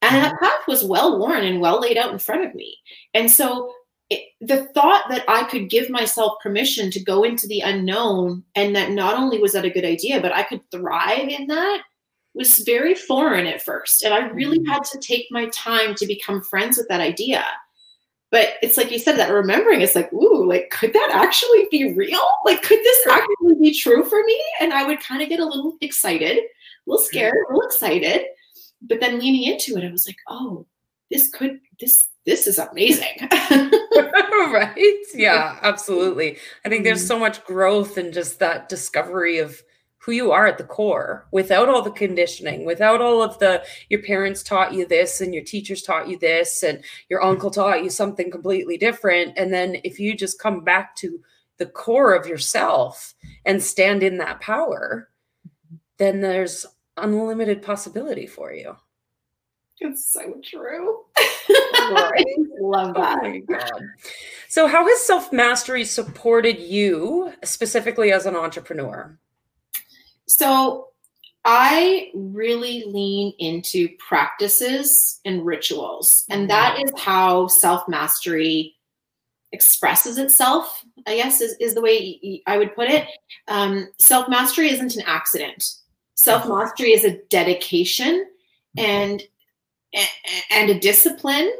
and 0.02 0.16
that 0.16 0.34
mm-hmm. 0.34 0.44
path 0.44 0.62
was 0.66 0.84
well 0.84 1.18
worn 1.18 1.44
and 1.44 1.60
well 1.60 1.80
laid 1.80 1.96
out 1.96 2.12
in 2.12 2.18
front 2.18 2.44
of 2.44 2.54
me 2.54 2.76
and 3.14 3.30
so 3.30 3.72
it, 4.08 4.22
the 4.40 4.64
thought 4.74 5.04
that 5.08 5.24
i 5.28 5.44
could 5.44 5.70
give 5.70 5.90
myself 5.90 6.32
permission 6.42 6.90
to 6.90 7.04
go 7.04 7.22
into 7.22 7.46
the 7.46 7.60
unknown 7.60 8.42
and 8.54 8.74
that 8.74 8.90
not 8.90 9.16
only 9.16 9.38
was 9.38 9.52
that 9.52 9.64
a 9.64 9.70
good 9.70 9.84
idea 9.84 10.20
but 10.20 10.32
i 10.32 10.42
could 10.42 10.62
thrive 10.70 11.28
in 11.28 11.46
that 11.46 11.82
was 12.34 12.58
very 12.58 12.94
foreign 12.94 13.46
at 13.46 13.62
first. 13.62 14.02
And 14.02 14.14
I 14.14 14.28
really 14.28 14.60
mm-hmm. 14.60 14.70
had 14.70 14.84
to 14.84 14.99
take 14.99 15.26
my 15.30 15.49
time 15.49 15.94
to 15.96 16.06
become 16.06 16.42
friends 16.42 16.78
with 16.78 16.88
that 16.88 17.00
idea. 17.00 17.44
But 18.30 18.50
it's 18.62 18.76
like 18.76 18.92
you 18.92 18.99
said, 19.00 19.16
that 19.16 19.32
remembering 19.32 19.80
it's 19.80 19.96
like, 19.96 20.12
ooh, 20.12 20.46
like, 20.46 20.70
could 20.70 20.92
that 20.92 21.10
actually 21.12 21.66
be 21.70 21.92
real? 21.94 22.25
Like, 22.44 22.62
could 22.62 22.78
this 22.78 23.06
actually 23.08 23.56
be 23.60 23.75
true 23.75 24.04
for 24.04 24.22
me? 24.22 24.40
And 24.60 24.72
I 24.72 24.84
would 24.84 25.00
kind 25.00 25.20
of 25.20 25.28
get 25.28 25.40
a 25.40 25.44
little 25.44 25.76
excited, 25.80 26.38
a 26.38 26.42
little 26.87 27.04
scared, 27.04 27.34
a 27.34 27.52
little 27.52 27.66
excited. 27.66 28.26
But 28.82 29.00
then 29.00 29.18
leaning 29.18 29.52
into 29.52 29.76
it, 29.76 29.84
I 29.84 29.90
was 29.90 30.06
like, 30.06 30.16
oh, 30.28 30.64
this 31.10 31.28
could, 31.30 31.58
this, 31.80 32.04
this 32.25 32.46
is 32.46 32.58
amazing. 32.58 33.28
right? 34.52 34.76
Yeah, 35.14 35.58
absolutely. 35.62 36.38
I 36.64 36.68
think 36.68 36.84
there's 36.84 37.00
mm-hmm. 37.00 37.08
so 37.08 37.18
much 37.18 37.44
growth 37.44 37.96
and 37.96 38.14
just 38.14 38.38
that 38.38 38.68
discovery 38.68 39.38
of 39.38 39.60
who 40.00 40.12
you 40.12 40.33
are 40.33 40.47
at 40.47 40.59
the 40.59 40.64
core 40.64 41.26
without 41.30 41.69
all 41.69 41.83
the 41.83 41.90
conditioning 41.90 42.64
without 42.64 43.00
all 43.00 43.23
of 43.23 43.38
the 43.38 43.62
your 43.88 44.02
parents 44.02 44.42
taught 44.42 44.73
you 44.73 44.87
this 44.87 45.21
and 45.21 45.35
your 45.35 45.45
teachers 45.45 45.83
taught 45.83 46.09
you 46.09 46.19
this 46.19 46.62
and 46.62 46.83
your 47.09 47.23
uncle 47.23 47.50
taught 47.50 47.85
you 47.85 47.90
something 47.90 48.30
completely 48.30 48.76
different 48.76 49.33
and 49.37 49.52
then 49.52 49.76
if 49.85 50.00
you 50.00 50.16
just 50.16 50.40
come 50.40 50.64
back 50.64 50.97
to 50.97 51.21
the 51.59 51.66
core 51.66 52.14
of 52.14 52.26
yourself 52.26 53.14
and 53.45 53.62
stand 53.62 54.02
in 54.02 54.19
that 54.19 54.40
power 54.40 55.09
then 55.99 56.21
there's 56.21 56.66
unlimited 56.97 57.62
possibility 57.62 58.26
for 58.26 58.52
you 58.52 58.75
it's 59.80 60.12
so 60.12 60.40
true 60.42 61.04
I 61.52 62.25
love 62.61 62.95
that. 62.95 63.19
Oh 63.23 63.28
my 63.28 63.38
God. 63.38 63.83
So, 64.49 64.66
how 64.66 64.87
has 64.87 65.00
self 65.00 65.33
mastery 65.33 65.85
supported 65.85 66.59
you 66.59 67.33
specifically 67.42 68.12
as 68.12 68.26
an 68.26 68.37
entrepreneur? 68.37 69.19
So 70.30 70.90
I 71.44 72.12
really 72.14 72.84
lean 72.87 73.32
into 73.40 73.88
practices 73.99 75.18
and 75.25 75.44
rituals, 75.44 76.25
and 76.30 76.49
that 76.50 76.80
is 76.80 76.92
how 76.96 77.49
self 77.49 77.88
mastery 77.88 78.76
expresses 79.50 80.18
itself. 80.18 80.84
I 81.08 81.16
guess 81.16 81.40
is, 81.40 81.56
is 81.58 81.75
the 81.75 81.80
way 81.80 82.42
I 82.46 82.58
would 82.58 82.76
put 82.76 82.88
it. 82.88 83.08
Um, 83.49 83.88
self 83.99 84.28
mastery 84.28 84.70
isn't 84.70 84.94
an 84.94 85.02
accident. 85.04 85.64
Self 86.14 86.46
mastery 86.46 86.92
is 86.92 87.04
a 87.04 87.18
dedication 87.28 88.25
and 88.78 89.20
and 90.52 90.70
a 90.70 90.78
discipline. 90.78 91.50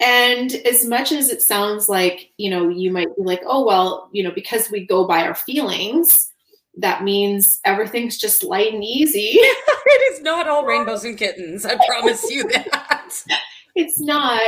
And 0.00 0.50
as 0.54 0.86
much 0.86 1.12
as 1.12 1.28
it 1.28 1.42
sounds 1.42 1.90
like 1.90 2.30
you 2.38 2.48
know, 2.48 2.70
you 2.70 2.90
might 2.90 3.14
be 3.16 3.22
like, 3.22 3.42
oh 3.44 3.66
well, 3.66 4.08
you 4.12 4.22
know, 4.22 4.32
because 4.32 4.70
we 4.70 4.86
go 4.86 5.06
by 5.06 5.26
our 5.26 5.34
feelings 5.34 6.32
that 6.78 7.02
means 7.02 7.60
everything's 7.64 8.16
just 8.16 8.44
light 8.44 8.72
and 8.72 8.84
easy. 8.84 9.30
it 9.40 10.14
is 10.14 10.22
not 10.22 10.48
all 10.48 10.64
rainbows 10.64 11.04
and 11.04 11.18
kittens. 11.18 11.64
I 11.64 11.76
promise 11.86 12.30
you 12.30 12.44
that. 12.48 13.24
it's 13.74 14.00
not. 14.00 14.40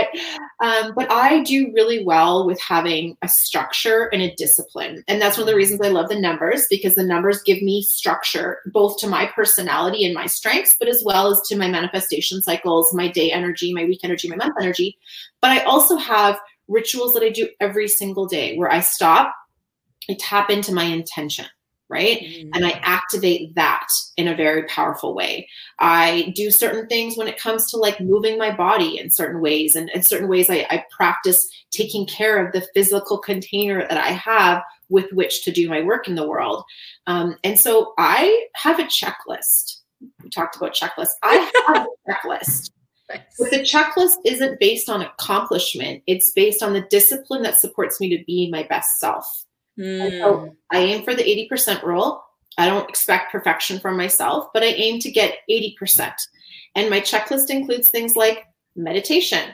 Um, 0.61 0.93
but 0.95 1.11
I 1.11 1.43
do 1.43 1.73
really 1.75 2.05
well 2.05 2.47
with 2.47 2.61
having 2.61 3.17
a 3.23 3.29
structure 3.29 4.09
and 4.13 4.23
a 4.23 4.35
discipline. 4.37 5.03
And 5.09 5.21
that's 5.21 5.37
one 5.37 5.43
of 5.43 5.49
the 5.49 5.57
reasons 5.57 5.81
I 5.81 5.89
love 5.89 6.09
the 6.09 6.21
numbers 6.21 6.67
because 6.71 6.95
the 6.95 7.05
numbers 7.05 7.43
give 7.43 7.63
me 7.63 7.83
structure 7.83 8.59
both 8.67 8.99
to 8.99 9.09
my 9.09 9.27
personality 9.27 10.05
and 10.05 10.15
my 10.15 10.27
strengths, 10.27 10.77
but 10.79 10.89
as 10.89 11.03
well 11.05 11.33
as 11.33 11.41
to 11.49 11.57
my 11.57 11.69
manifestation 11.69 12.43
cycles, 12.43 12.95
my 12.95 13.09
day 13.09 13.33
energy, 13.33 13.73
my 13.73 13.85
week 13.85 14.01
energy, 14.05 14.29
my 14.29 14.37
month 14.37 14.55
energy. 14.61 14.99
But 15.41 15.51
I 15.51 15.61
also 15.65 15.97
have 15.97 16.39
rituals 16.69 17.15
that 17.15 17.25
I 17.25 17.31
do 17.31 17.49
every 17.61 17.89
single 17.89 18.27
day 18.27 18.57
where 18.57 18.71
I 18.71 18.81
stop, 18.81 19.35
I 20.09 20.17
tap 20.19 20.51
into 20.51 20.73
my 20.73 20.85
intention 20.85 21.47
right? 21.90 22.20
Mm-hmm. 22.20 22.50
And 22.54 22.64
I 22.64 22.70
activate 22.82 23.54
that 23.56 23.88
in 24.16 24.28
a 24.28 24.35
very 24.35 24.62
powerful 24.64 25.14
way. 25.14 25.49
I 25.80 26.32
do 26.37 26.50
certain 26.50 26.87
things 26.87 27.16
when 27.16 27.28
it 27.28 27.38
comes 27.38 27.70
to 27.70 27.76
like 27.76 28.00
moving 28.00 28.38
my 28.38 28.54
body 28.54 28.99
in 28.99 29.11
certain 29.11 29.40
ways. 29.40 29.75
And 29.75 29.90
in 29.90 30.02
certain 30.02 30.28
ways, 30.28 30.49
I, 30.49 30.66
I 30.70 30.85
practice 30.90 31.47
taking 31.70 32.06
care 32.06 32.44
of 32.44 32.52
the 32.52 32.66
physical 32.73 33.18
container 33.18 33.87
that 33.88 33.99
I 33.99 34.12
have 34.12 34.62
with 34.88 35.12
which 35.12 35.44
to 35.44 35.52
do 35.52 35.68
my 35.68 35.82
work 35.82 36.09
in 36.09 36.14
the 36.14 36.26
world. 36.26 36.64
Um, 37.06 37.37
and 37.44 37.59
so 37.59 37.92
I 37.99 38.47
have 38.54 38.78
a 38.78 38.85
checklist. 38.85 39.78
We 40.23 40.30
talked 40.30 40.56
about 40.56 40.75
checklists. 40.75 41.11
I 41.23 41.50
have 41.66 41.76
a 41.76 41.87
checklist. 42.09 42.70
But 43.09 43.50
the 43.50 43.59
checklist 43.59 44.16
isn't 44.25 44.61
based 44.61 44.88
on 44.88 45.02
accomplishment. 45.02 46.02
It's 46.06 46.30
based 46.30 46.62
on 46.62 46.73
the 46.73 46.82
discipline 46.82 47.42
that 47.42 47.59
supports 47.59 48.00
me 48.00 48.16
to 48.16 48.25
be 48.25 48.49
my 48.50 48.62
best 48.62 49.00
self. 49.00 49.44
Mm. 49.79 50.21
So. 50.21 50.57
I 50.73 50.79
aim 50.79 51.05
for 51.05 51.15
the 51.15 51.23
80% 51.23 51.83
rule. 51.83 52.23
I 52.59 52.67
don't 52.67 52.89
expect 52.89 53.33
perfection 53.33 53.79
from 53.81 53.97
myself, 53.97 54.49
but 54.53 54.62
I 54.62 54.67
aim 54.67 55.00
to 55.00 55.11
get 55.11 55.39
80%. 55.50 56.12
And 56.75 56.91
my 56.91 57.00
checklist 57.00 57.50
includes 57.50 57.89
things 57.89 58.17
like 58.17 58.45
meditation, 58.77 59.50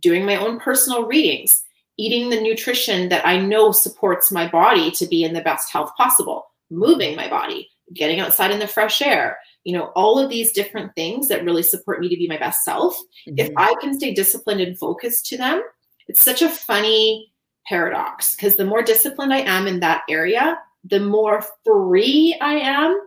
doing 0.00 0.24
my 0.24 0.36
own 0.36 0.58
personal 0.58 1.06
readings, 1.06 1.62
eating 1.96 2.30
the 2.30 2.40
nutrition 2.40 3.08
that 3.08 3.26
I 3.26 3.38
know 3.38 3.72
supports 3.72 4.30
my 4.30 4.48
body 4.48 4.90
to 4.92 5.06
be 5.06 5.24
in 5.24 5.34
the 5.34 5.40
best 5.40 5.72
health 5.72 5.90
possible, 5.96 6.46
moving 6.70 7.16
my 7.16 7.28
body, 7.28 7.68
getting 7.94 8.20
outside 8.20 8.50
in 8.50 8.58
the 8.58 8.66
fresh 8.66 9.02
air, 9.02 9.38
you 9.64 9.72
know, 9.72 9.92
all 9.96 10.18
of 10.18 10.30
these 10.30 10.52
different 10.52 10.94
things 10.94 11.28
that 11.28 11.44
really 11.44 11.62
support 11.62 12.00
me 12.00 12.08
to 12.08 12.16
be 12.16 12.28
my 12.28 12.38
best 12.38 12.64
self. 12.64 12.96
Mm-hmm. 13.26 13.38
If 13.38 13.50
I 13.56 13.74
can 13.80 13.94
stay 13.94 14.14
disciplined 14.14 14.60
and 14.60 14.78
focused 14.78 15.26
to 15.26 15.36
them, 15.36 15.62
it's 16.06 16.22
such 16.22 16.42
a 16.42 16.48
funny 16.48 17.32
paradox 17.68 18.34
because 18.34 18.56
the 18.56 18.64
more 18.64 18.82
disciplined 18.82 19.32
I 19.32 19.40
am 19.40 19.66
in 19.66 19.80
that 19.80 20.02
area, 20.08 20.58
the 20.84 21.00
more 21.00 21.44
free 21.64 22.36
I 22.40 22.54
am 22.54 23.00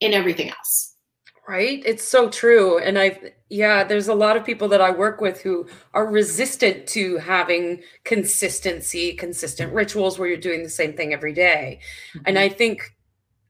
in 0.00 0.12
everything 0.12 0.50
else. 0.50 0.94
Right? 1.48 1.82
It's 1.86 2.06
so 2.06 2.28
true. 2.28 2.78
And 2.78 2.98
I've, 2.98 3.18
yeah, 3.48 3.82
there's 3.82 4.08
a 4.08 4.14
lot 4.14 4.36
of 4.36 4.44
people 4.44 4.68
that 4.68 4.82
I 4.82 4.90
work 4.90 5.22
with 5.22 5.40
who 5.40 5.66
are 5.94 6.06
resistant 6.06 6.86
to 6.88 7.16
having 7.16 7.82
consistency, 8.04 9.14
consistent 9.14 9.72
rituals 9.72 10.18
where 10.18 10.28
you're 10.28 10.36
doing 10.36 10.62
the 10.62 10.68
same 10.68 10.92
thing 10.92 11.14
every 11.14 11.32
day. 11.32 11.80
Mm-hmm. 12.10 12.24
And 12.26 12.38
I 12.38 12.50
think 12.50 12.94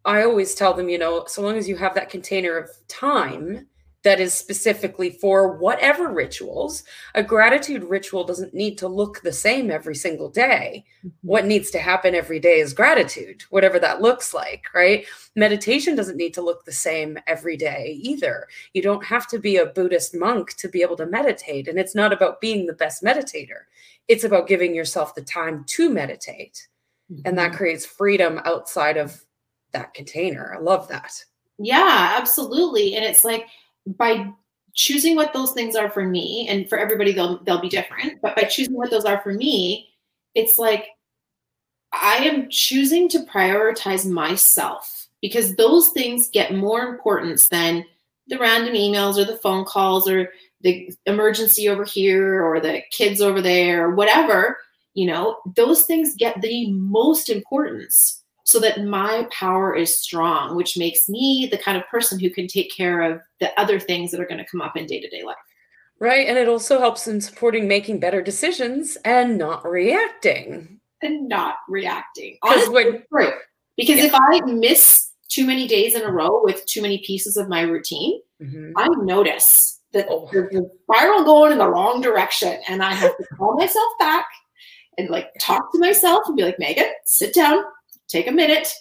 I 0.05 0.23
always 0.23 0.55
tell 0.55 0.75
them, 0.75 0.89
you 0.89 0.97
know, 0.97 1.25
so 1.27 1.43
long 1.43 1.57
as 1.57 1.69
you 1.69 1.77
have 1.77 1.95
that 1.97 2.09
container 2.09 2.57
of 2.57 2.71
time, 2.87 3.67
that 4.05 4.21
is 4.21 4.33
specifically 4.33 5.11
for 5.11 5.59
whatever 5.59 6.09
rituals. 6.09 6.85
A 7.17 7.23
gratitude 7.23 7.83
ritual 7.83 8.23
doesn't 8.25 8.55
need 8.55 8.79
to 8.79 8.89
look 8.89 9.21
the 9.21 9.33
same 9.33 9.71
every 9.71 9.97
single 9.97 10.31
day. 10.31 10.85
Mm-hmm. 11.01 11.09
What 11.23 11.47
needs 11.47 11.71
to 11.73 11.79
happen 11.79 12.15
every 12.15 12.39
day 12.39 12.61
is 12.61 12.73
gratitude, 12.73 13.43
whatever 13.51 13.79
that 13.81 14.01
looks 14.01 14.33
like, 14.33 14.63
right? 14.73 15.05
Meditation 15.35 15.97
doesn't 15.97 16.17
need 16.17 16.33
to 16.35 16.43
look 16.43 16.65
the 16.65 16.73
same 16.73 17.19
every 17.27 17.57
day 17.57 17.99
either. 18.01 18.47
You 18.73 18.83
don't 18.83 19.05
have 19.05 19.27
to 19.29 19.39
be 19.39 19.57
a 19.57 19.67
Buddhist 19.67 20.15
monk 20.15 20.55
to 20.57 20.69
be 20.69 20.83
able 20.83 20.97
to 20.97 21.07
meditate. 21.07 21.67
And 21.67 21.79
it's 21.79 21.97
not 21.97 22.13
about 22.13 22.41
being 22.41 22.67
the 22.67 22.75
best 22.75 23.03
meditator, 23.03 23.67
it's 24.07 24.25
about 24.25 24.49
giving 24.49 24.75
yourself 24.75 25.15
the 25.15 25.23
time 25.23 25.65
to 25.69 25.91
meditate. 25.91 26.69
Mm-hmm. 27.11 27.23
And 27.25 27.37
that 27.37 27.49
mm-hmm. 27.49 27.57
creates 27.57 27.85
freedom 27.85 28.41
outside 28.45 28.97
of 28.97 29.25
that 29.73 29.93
container. 29.93 30.55
I 30.55 30.61
love 30.61 30.89
that. 30.89 31.13
Yeah, 31.59 32.15
absolutely. 32.17 32.95
And 32.95 33.05
it's 33.05 33.25
like, 33.25 33.49
by 33.97 34.31
choosing 34.75 35.17
what 35.17 35.33
those 35.33 35.53
things 35.53 35.75
are 35.75 35.91
for 35.91 36.05
me 36.05 36.47
and 36.49 36.69
for 36.69 36.79
everybody 36.79 37.13
they'll 37.13 37.43
they'll 37.45 37.61
be 37.61 37.69
different 37.69 38.21
but 38.23 38.37
by 38.37 38.43
choosing 38.43 38.75
what 38.75 38.91
those 38.91 39.05
are 39.05 39.21
for 39.23 39.33
me 39.33 39.89
it's 40.35 40.59
like 40.59 40.89
i 41.93 42.17
am 42.17 42.49
choosing 42.51 43.09
to 43.09 43.21
prioritize 43.21 44.09
myself 44.09 45.09
because 45.21 45.57
those 45.57 45.89
things 45.89 46.31
get 46.33 46.55
more 46.55 46.83
importance 46.83 47.49
than 47.49 47.85
the 48.29 48.39
random 48.39 48.75
emails 48.75 49.17
or 49.17 49.25
the 49.25 49.39
phone 49.39 49.65
calls 49.65 50.09
or 50.09 50.29
the 50.61 50.93
emergency 51.07 51.69
over 51.69 51.85
here 51.85 52.45
or 52.45 52.61
the 52.61 52.83
kids 52.91 53.21
over 53.21 53.41
there 53.41 53.87
or 53.87 53.95
whatever 53.95 54.59
you 54.99 55.07
know? 55.07 55.39
Those 55.55 55.83
things 55.83 56.17
get 56.17 56.41
the 56.41 56.73
most 56.73 57.31
importance 57.31 58.25
so 58.49 58.59
that 58.59 58.83
my 58.83 59.29
power 59.31 59.77
is 59.77 59.99
strong, 59.99 60.57
which 60.57 60.79
makes 60.79 61.07
me 61.07 61.47
the 61.51 61.59
kind 61.59 61.77
of 61.77 61.87
person 61.89 62.19
who 62.19 62.31
can 62.31 62.47
take 62.47 62.75
care 62.75 63.03
of 63.03 63.21
the 63.41 63.51
other 63.61 63.79
things 63.79 64.11
that 64.11 64.21
are 64.21 64.27
going 64.27 64.43
to 64.43 64.51
come 64.51 64.63
up 64.63 64.75
in 64.75 64.87
day 64.87 64.99
to 65.03 65.09
day 65.11 65.23
life. 65.23 65.37
Right. 66.01 66.27
And 66.27 66.39
it 66.39 66.49
also 66.49 66.79
helps 66.79 67.07
in 67.07 67.21
supporting 67.21 67.69
making 67.69 68.01
better 68.01 68.23
decisions 68.23 68.97
and 69.05 69.37
not 69.37 69.69
reacting. 69.69 70.81
And 71.03 71.29
not 71.29 71.57
reacting. 71.69 72.39
Honestly, 72.43 73.05
right. 73.11 73.35
Because 73.77 73.99
yeah. 73.99 74.07
if 74.07 74.15
I 74.15 74.41
miss 74.47 75.11
too 75.29 75.47
many 75.47 75.69
days 75.69 75.95
in 75.95 76.01
a 76.01 76.11
row 76.11 76.41
with 76.43 76.65
too 76.65 76.81
many 76.81 77.03
pieces 77.07 77.37
of 77.37 77.51
my 77.51 77.61
routine, 77.61 78.19
mm-hmm. 78.41 78.73
I 78.79 78.89
notice 79.03 79.79
that 79.93 80.07
oh. 80.09 80.27
there's 80.33 80.55
a 80.55 80.63
spiral 80.85 81.23
going 81.23 81.53
in 81.53 81.59
the 81.59 81.69
wrong 81.69 82.01
direction. 82.01 82.59
And 82.67 82.83
I 82.83 82.95
have 82.95 83.15
to 83.15 83.25
call 83.37 83.59
myself 83.59 83.93
back 83.99 84.25
and 84.97 85.11
like 85.11 85.29
talk 85.39 85.71
to 85.73 85.79
myself 85.79 86.23
and 86.29 86.37
be 86.37 86.45
like, 86.45 86.59
Megan, 86.59 86.91
sit 87.05 87.35
down, 87.35 87.63
take 88.09 88.27
a 88.27 88.33
minute, 88.33 88.73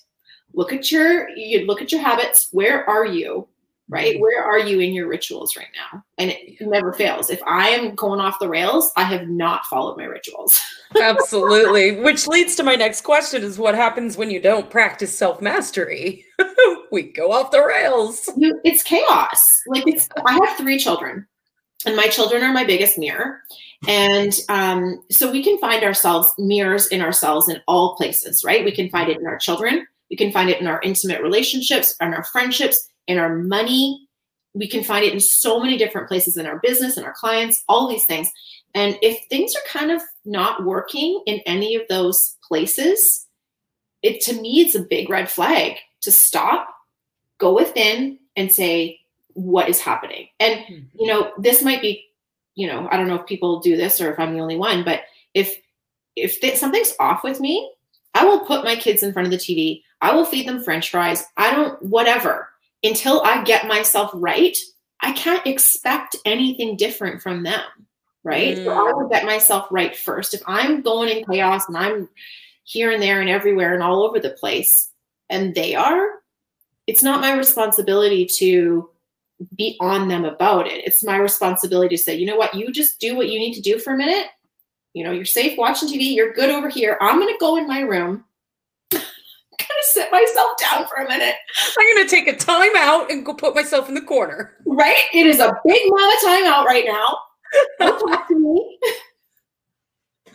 look 0.54 0.74
at 0.74 0.92
your 0.92 1.30
you 1.30 1.66
look 1.66 1.82
at 1.82 1.92
your 1.92 2.02
habits. 2.02 2.50
Where 2.52 2.88
are 2.90 3.06
you? 3.06 3.48
Right? 3.90 4.16
Mm-hmm. 4.16 4.22
Where 4.22 4.44
are 4.44 4.60
you 4.60 4.82
in 4.82 4.94
your 4.94 5.08
rituals 5.08 5.56
right 5.56 5.68
now? 5.74 6.04
And 6.18 6.32
it 6.32 6.60
never 6.60 6.92
fails. 6.92 7.30
If 7.30 7.42
I 7.48 7.70
am 7.70 7.96
going 7.96 8.20
off 8.20 8.38
the 8.38 8.50
rails, 8.50 8.92
I 8.98 9.04
have 9.04 9.30
not 9.30 9.66
followed 9.68 9.98
my 9.98 10.04
rituals. 10.04 10.60
Absolutely. 11.02 12.02
Which 12.02 12.28
leads 12.28 12.58
to 12.58 12.64
my 12.64 12.76
next 12.76 13.02
question 13.02 13.44
is 13.44 13.58
what 13.58 13.76
happens 13.76 14.18
when 14.18 14.30
you 14.30 14.42
don't 14.42 14.70
practice 14.70 15.18
self-mastery? 15.18 16.26
we 16.92 17.04
go 17.14 17.32
off 17.32 17.52
the 17.52 17.64
rails. 17.64 18.30
It's 18.66 18.84
chaos. 18.84 19.62
Like 19.68 19.88
it's 19.88 20.10
I 20.26 20.34
have 20.34 20.58
three 20.58 20.80
children 20.80 21.26
and 21.86 21.96
my 21.96 22.08
children 22.08 22.44
are 22.44 22.54
my 22.54 22.64
biggest 22.64 22.98
mirror. 22.98 23.42
And 23.88 24.34
um, 24.50 25.04
so 25.12 25.32
we 25.32 25.44
can 25.44 25.58
find 25.60 25.84
ourselves 25.84 26.34
mirrors 26.38 26.88
in 26.88 27.02
ourselves 27.02 27.48
in 27.48 27.62
all 27.68 27.96
places 27.96 28.44
right? 28.44 28.66
We 28.66 28.72
can 28.72 28.90
find 28.90 29.10
it 29.10 29.20
in 29.20 29.28
our 29.28 29.38
children. 29.38 29.86
We 30.10 30.16
can 30.16 30.32
find 30.32 30.50
it 30.50 30.60
in 30.60 30.68
our 30.68 30.82
intimate 30.82 31.22
relationships 31.22 31.96
in 32.02 32.14
our 32.14 32.24
friendships 32.24 32.90
in 33.08 33.18
our 33.18 33.36
money. 33.36 34.08
We 34.54 34.68
can 34.68 34.84
find 34.84 35.06
it 35.06 35.14
in 35.14 35.20
so 35.20 35.60
many 35.60 35.78
different 35.78 36.08
places 36.08 36.38
in 36.38 36.48
our 36.48 36.60
business 36.64 36.98
and 36.98 37.06
our 37.06 37.14
clients 37.14 37.64
all 37.70 37.88
these 37.88 38.06
things. 38.06 38.30
And 38.74 38.98
if 39.02 39.20
things 39.30 39.56
are 39.56 39.80
kind 39.80 39.92
of 39.92 40.02
not 40.26 40.66
working 40.66 41.22
in 41.26 41.40
any 41.46 41.76
of 41.76 41.84
those 41.90 42.38
places 42.48 43.28
it 44.04 44.22
to 44.22 44.40
me 44.42 44.62
it's 44.62 44.76
a 44.76 44.82
big 44.82 45.10
red 45.10 45.30
flag 45.30 45.74
to 46.02 46.12
stop 46.12 46.70
go 47.40 47.54
within 47.54 48.20
and 48.36 48.52
say 48.52 49.00
what 49.38 49.70
is 49.70 49.80
happening. 49.80 50.28
And, 50.40 50.60
mm-hmm. 50.62 51.00
you 51.00 51.08
know, 51.08 51.32
this 51.38 51.62
might 51.62 51.80
be, 51.80 52.06
you 52.56 52.66
know, 52.66 52.88
I 52.90 52.98
don't 52.98 53.08
know 53.08 53.16
if 53.16 53.28
people 53.28 53.60
do 53.60 53.78
this 53.78 54.02
or 54.02 54.12
if 54.12 54.20
I'm 54.20 54.34
the 54.34 54.40
only 54.40 54.58
one, 54.58 54.84
but 54.84 55.02
if, 55.36 55.56
if 56.16 56.42
th- 56.42 56.58
something's 56.58 56.94
off 57.00 57.24
with 57.24 57.40
me, 57.40 57.72
I 58.16 58.26
will 58.26 58.40
put 58.40 58.64
my 58.64 58.76
kids 58.76 59.04
in 59.04 59.14
front 59.14 59.28
of 59.28 59.32
the 59.32 59.38
TV. 59.38 59.84
I 60.02 60.16
will 60.16 60.26
feed 60.26 60.48
them 60.48 60.64
french 60.64 60.90
fries. 60.90 61.24
I 61.38 61.54
don't, 61.54 61.80
whatever, 61.84 62.50
until 62.84 63.22
I 63.22 63.44
get 63.44 63.68
myself 63.68 64.10
right. 64.16 64.58
I 65.02 65.12
can't 65.12 65.46
expect 65.46 66.16
anything 66.26 66.76
different 66.76 67.22
from 67.22 67.44
them. 67.44 67.62
Right. 68.24 68.58
Mm. 68.58 68.66
So 68.66 68.72
I 68.72 68.92
will 68.92 69.08
get 69.08 69.26
myself 69.26 69.68
right 69.70 69.96
first. 69.96 70.34
If 70.34 70.42
I'm 70.48 70.82
going 70.82 71.16
in 71.16 71.26
chaos 71.26 71.68
and 71.68 71.78
I'm 71.78 72.10
here 72.64 72.90
and 72.90 73.02
there 73.02 73.22
and 73.22 73.30
everywhere 73.30 73.76
and 73.76 73.84
all 73.84 74.04
over 74.04 74.20
the 74.20 74.32
place, 74.32 74.92
and 75.30 75.54
they 75.54 75.76
are, 75.76 76.10
it's 76.88 77.04
not 77.04 77.22
my 77.22 77.34
responsibility 77.34 78.26
to 78.38 78.90
be 79.56 79.78
on 79.80 80.08
them 80.08 80.26
about 80.26 80.68
it. 80.68 80.84
It's 80.86 81.04
my 81.04 81.18
responsibility 81.18 81.96
to 81.96 82.02
say, 82.02 82.16
you 82.16 82.26
know 82.26 82.36
what, 82.36 82.54
you 82.54 82.72
just 82.72 83.00
do 83.00 83.16
what 83.16 83.30
you 83.30 83.40
need 83.40 83.54
to 83.54 83.62
do 83.62 83.80
for 83.80 83.94
a 83.94 83.98
minute. 83.98 84.28
You 84.94 85.04
know, 85.04 85.12
you're 85.12 85.26
safe 85.26 85.58
watching 85.58 85.90
TV, 85.90 86.16
you're 86.16 86.34
good 86.34 86.50
over 86.50 86.70
here. 86.70 86.98
I'm 87.02 87.20
going 87.20 87.34
to 87.34 87.40
go 87.40 87.58
in 87.58 87.68
my 87.68 87.82
room, 87.82 88.24
I'm 88.94 89.00
going 89.00 89.82
to 89.84 89.90
sit 89.90 90.12
myself 90.12 90.52
down 90.60 90.88
for 90.88 91.04
a 91.04 91.08
minute. 91.08 91.36
I'm 91.78 91.96
going 91.96 92.08
to 92.08 92.16
take 92.16 92.28
a 92.28 92.36
time 92.36 92.76
out 92.78 93.12
and 93.12 93.26
go 93.26 93.34
put 93.34 93.56
myself 93.56 93.90
in 93.90 93.96
the 93.96 94.02
corner. 94.02 94.56
Right? 94.66 95.04
It 95.14 95.28
is 95.28 95.40
a 95.40 95.54
big 95.66 95.82
mama 95.88 96.16
time 96.24 96.46
out 96.46 96.66
right 96.66 96.86
now. 96.86 97.18
Don't 97.80 98.00
talk 98.08 98.28
to 98.28 98.40
me. 98.40 98.80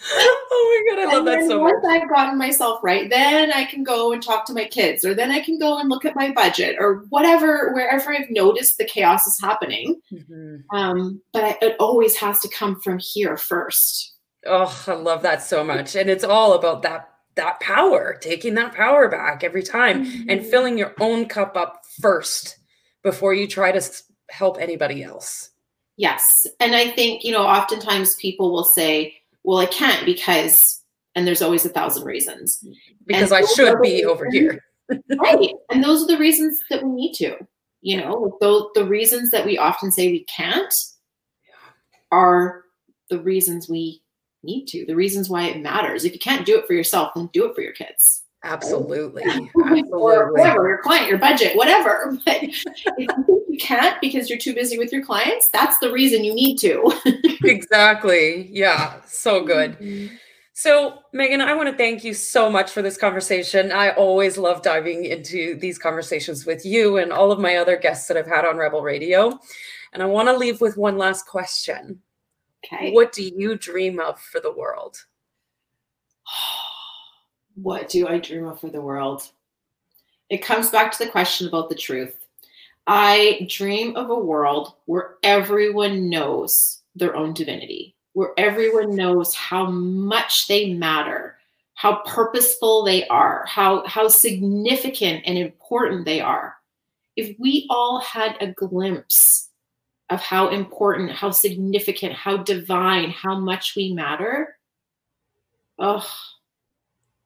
oh 0.14 0.84
my 0.86 0.96
god, 0.96 1.08
I 1.08 1.12
love 1.14 1.24
that 1.26 1.46
so 1.46 1.60
once 1.60 1.78
much. 1.82 2.02
I've 2.02 2.08
gotten 2.08 2.36
myself 2.36 2.80
right, 2.82 3.08
then 3.08 3.52
I 3.52 3.64
can 3.64 3.84
go 3.84 4.12
and 4.12 4.22
talk 4.22 4.44
to 4.46 4.52
my 4.52 4.64
kids, 4.64 5.04
or 5.04 5.14
then 5.14 5.30
I 5.30 5.40
can 5.40 5.58
go 5.58 5.78
and 5.78 5.88
look 5.88 6.04
at 6.04 6.16
my 6.16 6.32
budget, 6.32 6.76
or 6.80 7.04
whatever, 7.10 7.72
wherever 7.72 8.12
I've 8.12 8.30
noticed 8.30 8.78
the 8.78 8.84
chaos 8.84 9.26
is 9.26 9.38
happening. 9.40 10.00
Mm-hmm. 10.12 10.76
Um, 10.76 11.22
but 11.32 11.62
it 11.62 11.76
always 11.78 12.16
has 12.16 12.40
to 12.40 12.48
come 12.48 12.80
from 12.80 12.98
here 12.98 13.36
first. 13.36 14.14
Oh, 14.44 14.84
I 14.88 14.94
love 14.94 15.22
that 15.22 15.42
so 15.42 15.62
much, 15.62 15.94
and 15.94 16.10
it's 16.10 16.24
all 16.24 16.54
about 16.54 16.82
that 16.82 17.08
that 17.36 17.60
power, 17.60 18.18
taking 18.20 18.54
that 18.54 18.74
power 18.74 19.08
back 19.08 19.44
every 19.44 19.62
time, 19.62 20.04
mm-hmm. 20.04 20.28
and 20.28 20.44
filling 20.44 20.76
your 20.76 20.94
own 21.00 21.26
cup 21.26 21.56
up 21.56 21.82
first 22.00 22.58
before 23.02 23.34
you 23.34 23.46
try 23.46 23.72
to 23.72 23.80
help 24.30 24.58
anybody 24.60 25.02
else. 25.02 25.50
Yes, 25.96 26.46
and 26.58 26.74
I 26.74 26.90
think 26.90 27.22
you 27.22 27.30
know, 27.30 27.46
oftentimes 27.46 28.16
people 28.16 28.52
will 28.52 28.64
say 28.64 29.14
well, 29.44 29.58
I 29.58 29.66
can't 29.66 30.04
because, 30.06 30.82
and 31.14 31.26
there's 31.26 31.42
always 31.42 31.64
a 31.64 31.70
thousand 31.70 32.04
reasons. 32.04 32.64
Because 33.06 33.32
and 33.32 33.44
I 33.44 33.46
should 33.46 33.80
be 33.80 34.04
over 34.04 34.28
here. 34.30 34.62
right. 35.18 35.54
And 35.70 35.82
those 35.82 36.04
are 36.04 36.06
the 36.06 36.18
reasons 36.18 36.58
that 36.70 36.82
we 36.82 36.90
need 36.90 37.14
to. 37.14 37.36
You 37.80 37.96
know, 37.96 38.36
the, 38.40 38.68
the 38.74 38.86
reasons 38.86 39.30
that 39.32 39.44
we 39.44 39.58
often 39.58 39.90
say 39.90 40.08
we 40.08 40.24
can't 40.24 40.72
are 42.12 42.62
the 43.10 43.18
reasons 43.18 43.68
we 43.68 44.02
need 44.44 44.66
to, 44.66 44.86
the 44.86 44.94
reasons 44.94 45.28
why 45.28 45.44
it 45.44 45.60
matters. 45.60 46.04
If 46.04 46.12
you 46.12 46.18
can't 46.18 46.46
do 46.46 46.58
it 46.58 46.66
for 46.66 46.74
yourself, 46.74 47.12
then 47.14 47.28
do 47.32 47.46
it 47.46 47.54
for 47.54 47.60
your 47.60 47.72
kids. 47.72 48.21
Absolutely. 48.44 49.22
Absolutely. 49.26 49.82
or 49.92 50.32
whatever, 50.32 50.68
your 50.68 50.78
client, 50.78 51.08
your 51.08 51.18
budget, 51.18 51.56
whatever. 51.56 52.18
But 52.24 52.42
if 52.42 52.64
you 52.98 53.42
you 53.52 53.58
can't 53.58 54.00
because 54.00 54.30
you're 54.30 54.38
too 54.38 54.54
busy 54.54 54.78
with 54.78 54.92
your 54.92 55.04
clients, 55.04 55.50
that's 55.50 55.78
the 55.78 55.92
reason 55.92 56.24
you 56.24 56.34
need 56.34 56.56
to. 56.58 56.92
exactly. 57.44 58.48
Yeah. 58.50 59.00
So 59.04 59.44
good. 59.44 59.78
Mm-hmm. 59.78 60.14
So, 60.54 61.00
Megan, 61.12 61.40
I 61.40 61.54
want 61.54 61.70
to 61.70 61.76
thank 61.76 62.04
you 62.04 62.14
so 62.14 62.50
much 62.50 62.70
for 62.70 62.82
this 62.82 62.96
conversation. 62.96 63.72
I 63.72 63.90
always 63.90 64.38
love 64.38 64.62
diving 64.62 65.04
into 65.06 65.56
these 65.56 65.78
conversations 65.78 66.46
with 66.46 66.64
you 66.64 66.98
and 66.98 67.12
all 67.12 67.32
of 67.32 67.40
my 67.40 67.56
other 67.56 67.76
guests 67.76 68.06
that 68.08 68.16
I've 68.16 68.26
had 68.26 68.44
on 68.44 68.56
Rebel 68.56 68.82
Radio. 68.82 69.38
And 69.92 70.02
I 70.02 70.06
want 70.06 70.28
to 70.28 70.36
leave 70.36 70.60
with 70.60 70.76
one 70.76 70.96
last 70.96 71.26
question. 71.26 72.00
Okay. 72.64 72.92
What 72.92 73.12
do 73.12 73.22
you 73.22 73.56
dream 73.56 73.98
of 73.98 74.20
for 74.20 74.40
the 74.40 74.52
world? 74.52 75.04
what 77.54 77.88
do 77.88 78.06
I 78.08 78.18
dream 78.18 78.46
of 78.46 78.60
for 78.60 78.70
the 78.70 78.80
world? 78.80 79.28
It 80.30 80.38
comes 80.38 80.70
back 80.70 80.92
to 80.92 81.04
the 81.04 81.10
question 81.10 81.46
about 81.46 81.68
the 81.68 81.74
truth. 81.74 82.16
I 82.86 83.46
dream 83.48 83.96
of 83.96 84.10
a 84.10 84.18
world 84.18 84.74
where 84.86 85.14
everyone 85.22 86.08
knows 86.08 86.82
their 86.94 87.14
own 87.14 87.32
divinity 87.32 87.94
where 88.12 88.32
everyone 88.36 88.94
knows 88.94 89.34
how 89.34 89.66
much 89.70 90.46
they 90.46 90.72
matter, 90.74 91.38
how 91.74 92.02
purposeful 92.04 92.84
they 92.84 93.06
are, 93.08 93.44
how, 93.46 93.86
how 93.86 94.08
significant 94.08 95.22
and 95.26 95.38
important 95.38 96.04
they 96.04 96.20
are. 96.20 96.56
If 97.16 97.36
we 97.38 97.66
all 97.70 98.00
had 98.00 98.36
a 98.40 98.52
glimpse 98.52 99.48
of 100.10 100.20
how 100.20 100.48
important, 100.48 101.10
how 101.10 101.30
significant, 101.30 102.12
how 102.12 102.38
divine, 102.38 103.10
how 103.10 103.38
much 103.38 103.74
we 103.76 103.92
matter, 103.92 104.58
oh, 105.78 106.06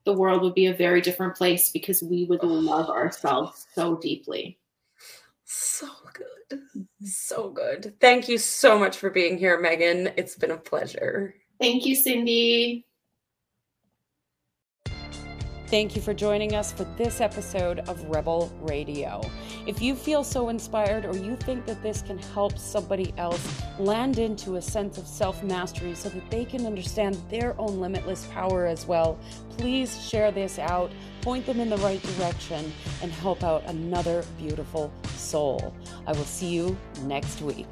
the 0.07 0.13
world 0.13 0.41
would 0.41 0.55
be 0.55 0.67
a 0.67 0.75
very 0.75 1.03
different 1.03 1.37
place 1.37 1.71
because 1.71 2.03
we 2.03 2.25
would 2.25 2.43
love 2.43 2.89
ourselves 2.89 3.67
so 3.75 3.97
deeply. 3.97 4.59
So 5.45 5.89
good. 6.15 6.61
So 7.05 7.51
good. 7.51 7.95
Thank 8.01 8.29
you 8.29 8.39
so 8.39 8.79
much 8.79 8.97
for 8.97 9.11
being 9.11 9.37
here, 9.37 9.61
Megan. 9.61 10.11
It's 10.17 10.37
been 10.37 10.53
a 10.53 10.57
pleasure. 10.57 11.35
Thank 11.61 11.85
you, 11.85 11.95
Cindy. 11.95 12.87
Thank 15.67 15.97
you 15.97 16.03
for 16.03 16.15
joining 16.15 16.55
us 16.55 16.73
for 16.73 16.85
this 16.97 17.21
episode 17.21 17.81
of 17.81 18.03
Rebel 18.05 18.53
Radio. 18.61 19.21
If 19.67 19.83
you 19.83 19.97
feel 19.97 20.23
so 20.23 20.49
inspired 20.49 21.05
or 21.05 21.17
you 21.17 21.35
think 21.35 21.67
that 21.67 21.83
this 21.83 22.01
can 22.01 22.19
help 22.19 22.57
somebody 22.57 23.13
else 23.19 23.45
land 23.81 24.21
into 24.21 24.55
a 24.57 24.63
sense 24.63 24.97
of 24.97 25.09
self 25.09 25.43
mastery 25.43 25.97
so 25.97 26.09
that 26.11 26.31
they 26.31 26.45
can 26.45 26.67
understand 26.67 27.19
their 27.31 27.59
own 27.61 27.81
limitless 27.81 28.27
power 28.27 28.67
as 28.67 28.87
well, 28.87 29.19
please 29.51 30.01
share 30.09 30.31
this 30.31 30.61
out, 30.61 30.93
point 31.21 31.47
them 31.47 31.59
in 31.59 31.69
the 31.69 31.79
right 31.79 32.01
direction, 32.17 32.73
and 33.03 33.11
help 33.11 33.43
out 33.43 33.65
another 33.67 34.25
beautiful 34.39 34.93
soul. 35.17 35.75
I 36.07 36.13
will 36.13 36.25
see 36.25 36.55
you 36.55 36.77
next 37.03 37.43
week. 37.43 37.67